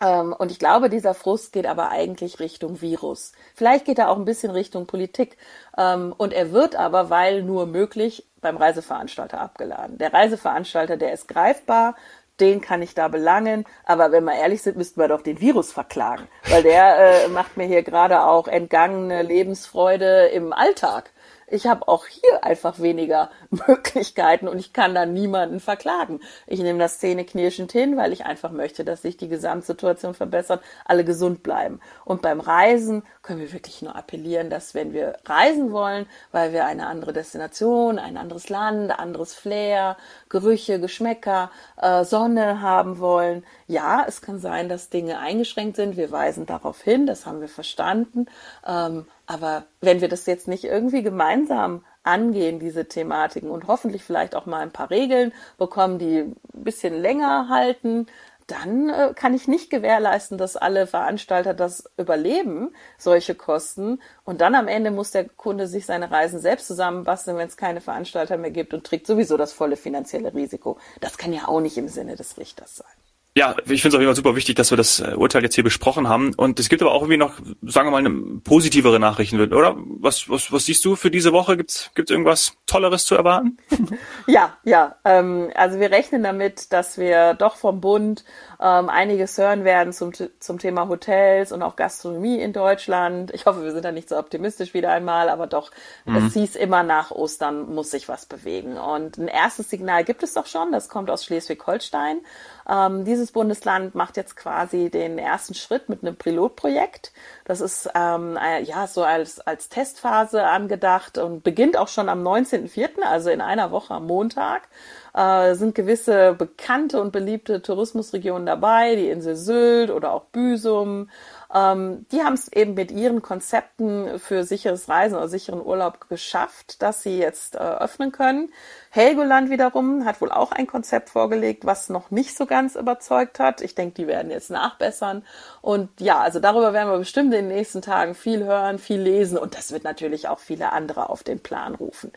und 0.00 0.50
ich 0.50 0.58
glaube, 0.58 0.90
dieser 0.90 1.14
Frust 1.14 1.52
geht 1.52 1.66
aber 1.66 1.90
eigentlich 1.90 2.40
Richtung 2.40 2.80
Virus. 2.80 3.32
Vielleicht 3.54 3.84
geht 3.84 3.98
er 3.98 4.10
auch 4.10 4.16
ein 4.16 4.24
bisschen 4.24 4.50
Richtung 4.50 4.86
Politik. 4.86 5.36
Ähm, 5.78 6.14
und 6.16 6.32
er 6.32 6.52
wird 6.52 6.76
aber, 6.76 7.10
weil 7.10 7.42
nur 7.42 7.66
möglich, 7.66 8.26
beim 8.40 8.56
Reiseveranstalter 8.56 9.40
abgeladen. 9.40 9.96
Der 9.98 10.12
Reiseveranstalter, 10.12 10.96
der 10.96 11.12
ist 11.12 11.28
greifbar, 11.28 11.96
den 12.40 12.60
kann 12.60 12.82
ich 12.82 12.94
da 12.94 13.08
belangen. 13.08 13.64
Aber 13.84 14.12
wenn 14.12 14.24
wir 14.24 14.34
ehrlich 14.34 14.62
sind, 14.62 14.76
müssten 14.76 15.00
wir 15.00 15.08
doch 15.08 15.22
den 15.22 15.40
Virus 15.40 15.72
verklagen, 15.72 16.28
weil 16.50 16.62
der 16.62 17.24
äh, 17.24 17.28
macht 17.28 17.56
mir 17.56 17.66
hier 17.66 17.82
gerade 17.82 18.24
auch 18.24 18.48
entgangene 18.48 19.22
Lebensfreude 19.22 20.26
im 20.26 20.52
Alltag 20.52 21.10
ich 21.46 21.66
habe 21.66 21.88
auch 21.88 22.06
hier 22.06 22.44
einfach 22.44 22.80
weniger 22.80 23.30
Möglichkeiten 23.50 24.48
und 24.48 24.58
ich 24.58 24.72
kann 24.72 24.94
da 24.94 25.06
niemanden 25.06 25.60
verklagen. 25.60 26.20
Ich 26.46 26.60
nehme 26.60 26.78
das 26.78 26.98
zähneknirschend 26.98 27.72
hin, 27.72 27.96
weil 27.96 28.12
ich 28.12 28.24
einfach 28.24 28.50
möchte, 28.50 28.84
dass 28.84 29.02
sich 29.02 29.16
die 29.16 29.28
Gesamtsituation 29.28 30.14
verbessert, 30.14 30.62
alle 30.84 31.04
gesund 31.04 31.42
bleiben. 31.42 31.80
Und 32.04 32.22
beim 32.22 32.40
Reisen 32.40 33.02
können 33.22 33.40
wir 33.40 33.52
wirklich 33.52 33.82
nur 33.82 33.96
appellieren, 33.96 34.50
dass 34.50 34.74
wenn 34.74 34.92
wir 34.92 35.18
reisen 35.24 35.72
wollen, 35.72 36.06
weil 36.32 36.52
wir 36.52 36.64
eine 36.66 36.86
andere 36.86 37.12
Destination, 37.12 37.98
ein 37.98 38.16
anderes 38.16 38.48
Land, 38.48 38.98
anderes 38.98 39.34
Flair, 39.34 39.96
Gerüche, 40.28 40.80
Geschmäcker, 40.80 41.50
äh, 41.80 42.04
Sonne 42.04 42.60
haben 42.60 42.98
wollen, 42.98 43.44
ja, 43.66 44.04
es 44.06 44.20
kann 44.20 44.38
sein, 44.38 44.68
dass 44.68 44.90
Dinge 44.90 45.18
eingeschränkt 45.18 45.76
sind. 45.76 45.96
Wir 45.96 46.10
weisen 46.10 46.46
darauf 46.46 46.82
hin, 46.82 47.06
das 47.06 47.26
haben 47.26 47.40
wir 47.40 47.48
verstanden. 47.48 48.26
Ähm, 48.66 49.06
aber 49.26 49.64
wenn 49.80 50.00
wir 50.00 50.08
das 50.08 50.26
jetzt 50.26 50.48
nicht 50.48 50.64
irgendwie 50.64 51.02
gemeinsam 51.02 51.84
angehen, 52.02 52.58
diese 52.58 52.86
Thematiken 52.86 53.50
und 53.50 53.66
hoffentlich 53.66 54.04
vielleicht 54.04 54.34
auch 54.34 54.46
mal 54.46 54.60
ein 54.60 54.72
paar 54.72 54.90
Regeln 54.90 55.32
bekommen, 55.56 55.98
die 55.98 56.18
ein 56.18 56.36
bisschen 56.52 56.94
länger 57.00 57.48
halten, 57.48 58.06
dann 58.46 58.90
äh, 58.90 59.14
kann 59.14 59.34
ich 59.34 59.48
nicht 59.48 59.70
gewährleisten, 59.70 60.36
dass 60.38 60.56
alle 60.56 60.86
Veranstalter 60.86 61.54
das 61.54 61.90
überleben, 61.96 62.74
solche 62.98 63.34
Kosten. 63.34 64.00
Und 64.24 64.40
dann 64.40 64.54
am 64.54 64.68
Ende 64.68 64.90
muss 64.90 65.10
der 65.10 65.28
Kunde 65.28 65.66
sich 65.66 65.86
seine 65.86 66.10
Reisen 66.10 66.40
selbst 66.40 66.66
zusammenbasteln, 66.66 67.38
wenn 67.38 67.48
es 67.48 67.56
keine 67.56 67.80
Veranstalter 67.80 68.36
mehr 68.36 68.50
gibt 68.50 68.74
und 68.74 68.84
trägt 68.86 69.06
sowieso 69.06 69.36
das 69.36 69.52
volle 69.52 69.76
finanzielle 69.76 70.34
Risiko. 70.34 70.78
Das 71.00 71.16
kann 71.18 71.32
ja 71.32 71.48
auch 71.48 71.60
nicht 71.60 71.78
im 71.78 71.88
Sinne 71.88 72.16
des 72.16 72.36
Richters 72.36 72.76
sein. 72.76 73.13
Ja, 73.36 73.56
ich 73.66 73.82
finde 73.82 73.88
es 73.88 73.94
auf 73.94 74.00
jeden 74.00 74.06
Fall 74.06 74.14
super 74.14 74.36
wichtig, 74.36 74.54
dass 74.54 74.70
wir 74.70 74.76
das 74.76 75.00
äh, 75.00 75.14
Urteil 75.16 75.42
jetzt 75.42 75.56
hier 75.56 75.64
besprochen 75.64 76.08
haben. 76.08 76.34
Und 76.34 76.60
es 76.60 76.68
gibt 76.68 76.82
aber 76.82 76.92
auch 76.92 77.02
irgendwie 77.02 77.16
noch, 77.16 77.40
sagen 77.62 77.88
wir 77.88 77.90
mal, 77.90 77.98
eine 77.98 78.40
positivere 78.44 79.00
Nachrichten, 79.00 79.40
oder? 79.52 79.74
Was, 79.76 80.28
was, 80.28 80.52
was 80.52 80.66
siehst 80.66 80.84
du 80.84 80.94
für 80.94 81.10
diese 81.10 81.32
Woche? 81.32 81.56
Gibt's 81.56 81.90
gibt's 81.96 82.12
irgendwas 82.12 82.52
Tolleres 82.66 83.06
zu 83.06 83.16
erwarten? 83.16 83.56
ja, 84.28 84.56
ja. 84.62 84.94
Ähm, 85.04 85.50
also 85.56 85.80
wir 85.80 85.90
rechnen 85.90 86.22
damit, 86.22 86.72
dass 86.72 86.96
wir 86.96 87.34
doch 87.34 87.56
vom 87.56 87.80
Bund 87.80 88.24
ähm, 88.60 88.88
einiges 88.88 89.36
hören 89.36 89.64
werden 89.64 89.92
zum, 89.92 90.12
zum 90.38 90.58
Thema 90.60 90.88
Hotels 90.88 91.50
und 91.50 91.62
auch 91.62 91.74
Gastronomie 91.74 92.38
in 92.38 92.52
Deutschland. 92.52 93.32
Ich 93.34 93.46
hoffe, 93.46 93.64
wir 93.64 93.72
sind 93.72 93.84
da 93.84 93.90
nicht 93.90 94.08
so 94.08 94.16
optimistisch 94.16 94.74
wieder 94.74 94.92
einmal, 94.92 95.28
aber 95.28 95.48
doch, 95.48 95.72
mhm. 96.04 96.16
es 96.16 96.34
hieß 96.34 96.54
immer 96.54 96.84
nach 96.84 97.10
Ostern 97.10 97.74
muss 97.74 97.90
sich 97.90 98.08
was 98.08 98.26
bewegen. 98.26 98.76
Und 98.76 99.18
ein 99.18 99.26
erstes 99.26 99.70
Signal 99.70 100.04
gibt 100.04 100.22
es 100.22 100.34
doch 100.34 100.46
schon, 100.46 100.70
das 100.70 100.88
kommt 100.88 101.10
aus 101.10 101.24
Schleswig-Holstein. 101.24 102.20
Ähm, 102.68 103.04
dieses 103.24 103.32
Bundesland 103.32 103.94
macht 103.94 104.18
jetzt 104.18 104.36
quasi 104.36 104.90
den 104.90 105.16
ersten 105.16 105.54
Schritt 105.54 105.88
mit 105.88 106.02
einem 106.02 106.14
Pilotprojekt. 106.14 107.10
Das 107.46 107.62
ist 107.62 107.88
ähm, 107.94 108.36
äh, 108.36 108.62
ja 108.62 108.86
so 108.86 109.02
als, 109.02 109.40
als 109.40 109.70
Testphase 109.70 110.44
angedacht 110.44 111.16
und 111.16 111.42
beginnt 111.42 111.78
auch 111.78 111.88
schon 111.88 112.10
am 112.10 112.22
19.04., 112.22 113.00
also 113.02 113.30
in 113.30 113.40
einer 113.40 113.70
Woche 113.70 113.94
am 113.94 114.06
Montag. 114.06 114.68
Äh, 115.14 115.54
sind 115.54 115.74
gewisse 115.74 116.34
bekannte 116.34 117.00
und 117.00 117.12
beliebte 117.12 117.62
Tourismusregionen 117.62 118.44
dabei, 118.44 118.94
die 118.94 119.08
Insel 119.08 119.36
Sylt 119.36 119.90
oder 119.90 120.12
auch 120.12 120.24
Büsum. 120.24 121.08
Ähm, 121.54 122.06
die 122.10 122.22
haben 122.22 122.34
es 122.34 122.52
eben 122.52 122.74
mit 122.74 122.90
ihren 122.90 123.22
Konzepten 123.22 124.18
für 124.18 124.42
sicheres 124.42 124.88
Reisen 124.88 125.14
oder 125.16 125.28
sicheren 125.28 125.64
Urlaub 125.64 126.08
geschafft, 126.08 126.82
dass 126.82 127.02
sie 127.02 127.18
jetzt 127.18 127.54
äh, 127.54 127.58
öffnen 127.58 128.10
können. 128.10 128.52
Helgoland 128.90 129.50
wiederum 129.50 130.04
hat 130.04 130.20
wohl 130.20 130.32
auch 130.32 130.50
ein 130.50 130.66
Konzept 130.66 131.10
vorgelegt, 131.10 131.64
was 131.64 131.88
noch 131.88 132.10
nicht 132.10 132.36
so 132.36 132.46
ganz 132.46 132.74
überzeugt 132.74 133.38
hat. 133.38 133.60
Ich 133.60 133.76
denke, 133.76 133.94
die 133.94 134.06
werden 134.08 134.32
jetzt 134.32 134.50
nachbessern. 134.50 135.24
Und 135.62 136.00
ja, 136.00 136.18
also 136.20 136.40
darüber 136.40 136.72
werden 136.72 136.90
wir 136.90 136.98
bestimmt 136.98 137.32
in 137.32 137.48
den 137.48 137.56
nächsten 137.56 137.82
Tagen 137.82 138.14
viel 138.14 138.44
hören, 138.44 138.78
viel 138.78 139.00
lesen 139.00 139.38
und 139.38 139.56
das 139.56 139.70
wird 139.70 139.84
natürlich 139.84 140.28
auch 140.28 140.40
viele 140.40 140.72
andere 140.72 141.08
auf 141.08 141.22
den 141.22 141.40
Plan 141.40 141.76
rufen. 141.76 142.12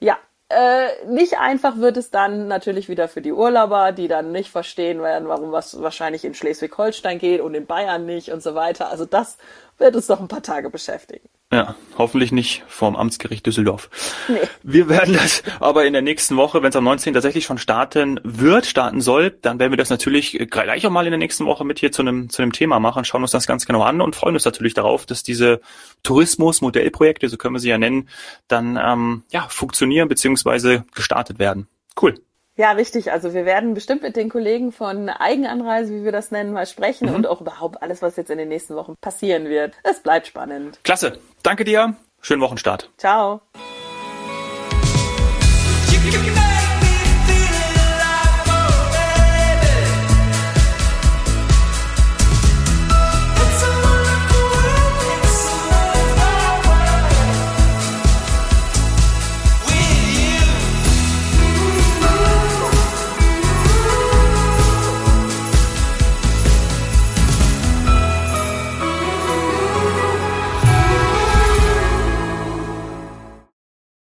Ja, 0.00 0.18
äh, 0.50 1.06
nicht 1.06 1.38
einfach 1.38 1.76
wird 1.76 1.96
es 1.96 2.10
dann 2.10 2.48
natürlich 2.48 2.88
wieder 2.88 3.06
für 3.06 3.22
die 3.22 3.32
Urlauber, 3.32 3.92
die 3.92 4.08
dann 4.08 4.32
nicht 4.32 4.50
verstehen 4.50 5.00
werden, 5.00 5.28
warum 5.28 5.52
was 5.52 5.80
wahrscheinlich 5.80 6.24
in 6.24 6.34
Schleswig-Holstein 6.34 7.20
geht 7.20 7.40
und 7.40 7.54
in 7.54 7.66
Bayern 7.66 8.04
nicht 8.04 8.32
und 8.32 8.42
so 8.42 8.56
weiter. 8.56 8.90
Also 8.90 9.04
das 9.04 9.38
wird 9.80 9.96
uns 9.96 10.06
doch 10.06 10.20
ein 10.20 10.28
paar 10.28 10.42
Tage 10.42 10.70
beschäftigen. 10.70 11.28
Ja, 11.52 11.74
hoffentlich 11.98 12.30
nicht 12.30 12.62
vom 12.68 12.94
Amtsgericht 12.94 13.44
Düsseldorf. 13.44 13.90
Nee. 14.28 14.38
Wir 14.62 14.88
werden 14.88 15.14
das 15.14 15.42
aber 15.58 15.84
in 15.84 15.92
der 15.92 16.02
nächsten 16.02 16.36
Woche, 16.36 16.62
wenn 16.62 16.68
es 16.68 16.76
am 16.76 16.84
19. 16.84 17.14
tatsächlich 17.14 17.44
schon 17.44 17.58
starten 17.58 18.20
wird, 18.22 18.66
starten 18.66 19.00
soll, 19.00 19.30
dann 19.30 19.58
werden 19.58 19.72
wir 19.72 19.76
das 19.76 19.90
natürlich 19.90 20.38
gleich 20.48 20.86
auch 20.86 20.90
mal 20.90 21.06
in 21.06 21.10
der 21.10 21.18
nächsten 21.18 21.46
Woche 21.46 21.64
mit 21.64 21.80
hier 21.80 21.90
zu 21.90 22.02
einem, 22.02 22.30
zu 22.30 22.42
einem 22.42 22.52
Thema 22.52 22.78
machen, 22.78 23.04
schauen 23.04 23.22
uns 23.22 23.32
das 23.32 23.48
ganz 23.48 23.66
genau 23.66 23.82
an 23.82 24.00
und 24.00 24.14
freuen 24.14 24.34
uns 24.34 24.44
natürlich 24.44 24.74
darauf, 24.74 25.06
dass 25.06 25.24
diese 25.24 25.60
Tourismus-Modellprojekte, 26.04 27.28
so 27.28 27.36
können 27.36 27.56
wir 27.56 27.60
sie 27.60 27.70
ja 27.70 27.78
nennen, 27.78 28.08
dann 28.46 28.78
ähm, 28.80 29.24
ja, 29.30 29.46
funktionieren 29.48 30.08
beziehungsweise 30.08 30.84
gestartet 30.94 31.40
werden. 31.40 31.66
Cool. 32.00 32.14
Ja, 32.60 32.72
richtig. 32.72 33.10
Also 33.10 33.32
wir 33.32 33.46
werden 33.46 33.72
bestimmt 33.72 34.02
mit 34.02 34.16
den 34.16 34.28
Kollegen 34.28 34.70
von 34.70 35.08
Eigenanreise, 35.08 35.94
wie 35.94 36.04
wir 36.04 36.12
das 36.12 36.30
nennen, 36.30 36.52
mal 36.52 36.66
sprechen 36.66 37.08
mhm. 37.08 37.14
und 37.14 37.26
auch 37.26 37.40
überhaupt 37.40 37.82
alles, 37.82 38.02
was 38.02 38.16
jetzt 38.16 38.30
in 38.30 38.36
den 38.36 38.50
nächsten 38.50 38.74
Wochen 38.74 38.96
passieren 39.00 39.46
wird. 39.46 39.72
Es 39.82 40.00
bleibt 40.00 40.26
spannend. 40.26 40.78
Klasse. 40.84 41.18
Danke 41.42 41.64
dir. 41.64 41.96
Schönen 42.20 42.42
Wochenstart. 42.42 42.90
Ciao. 42.98 43.40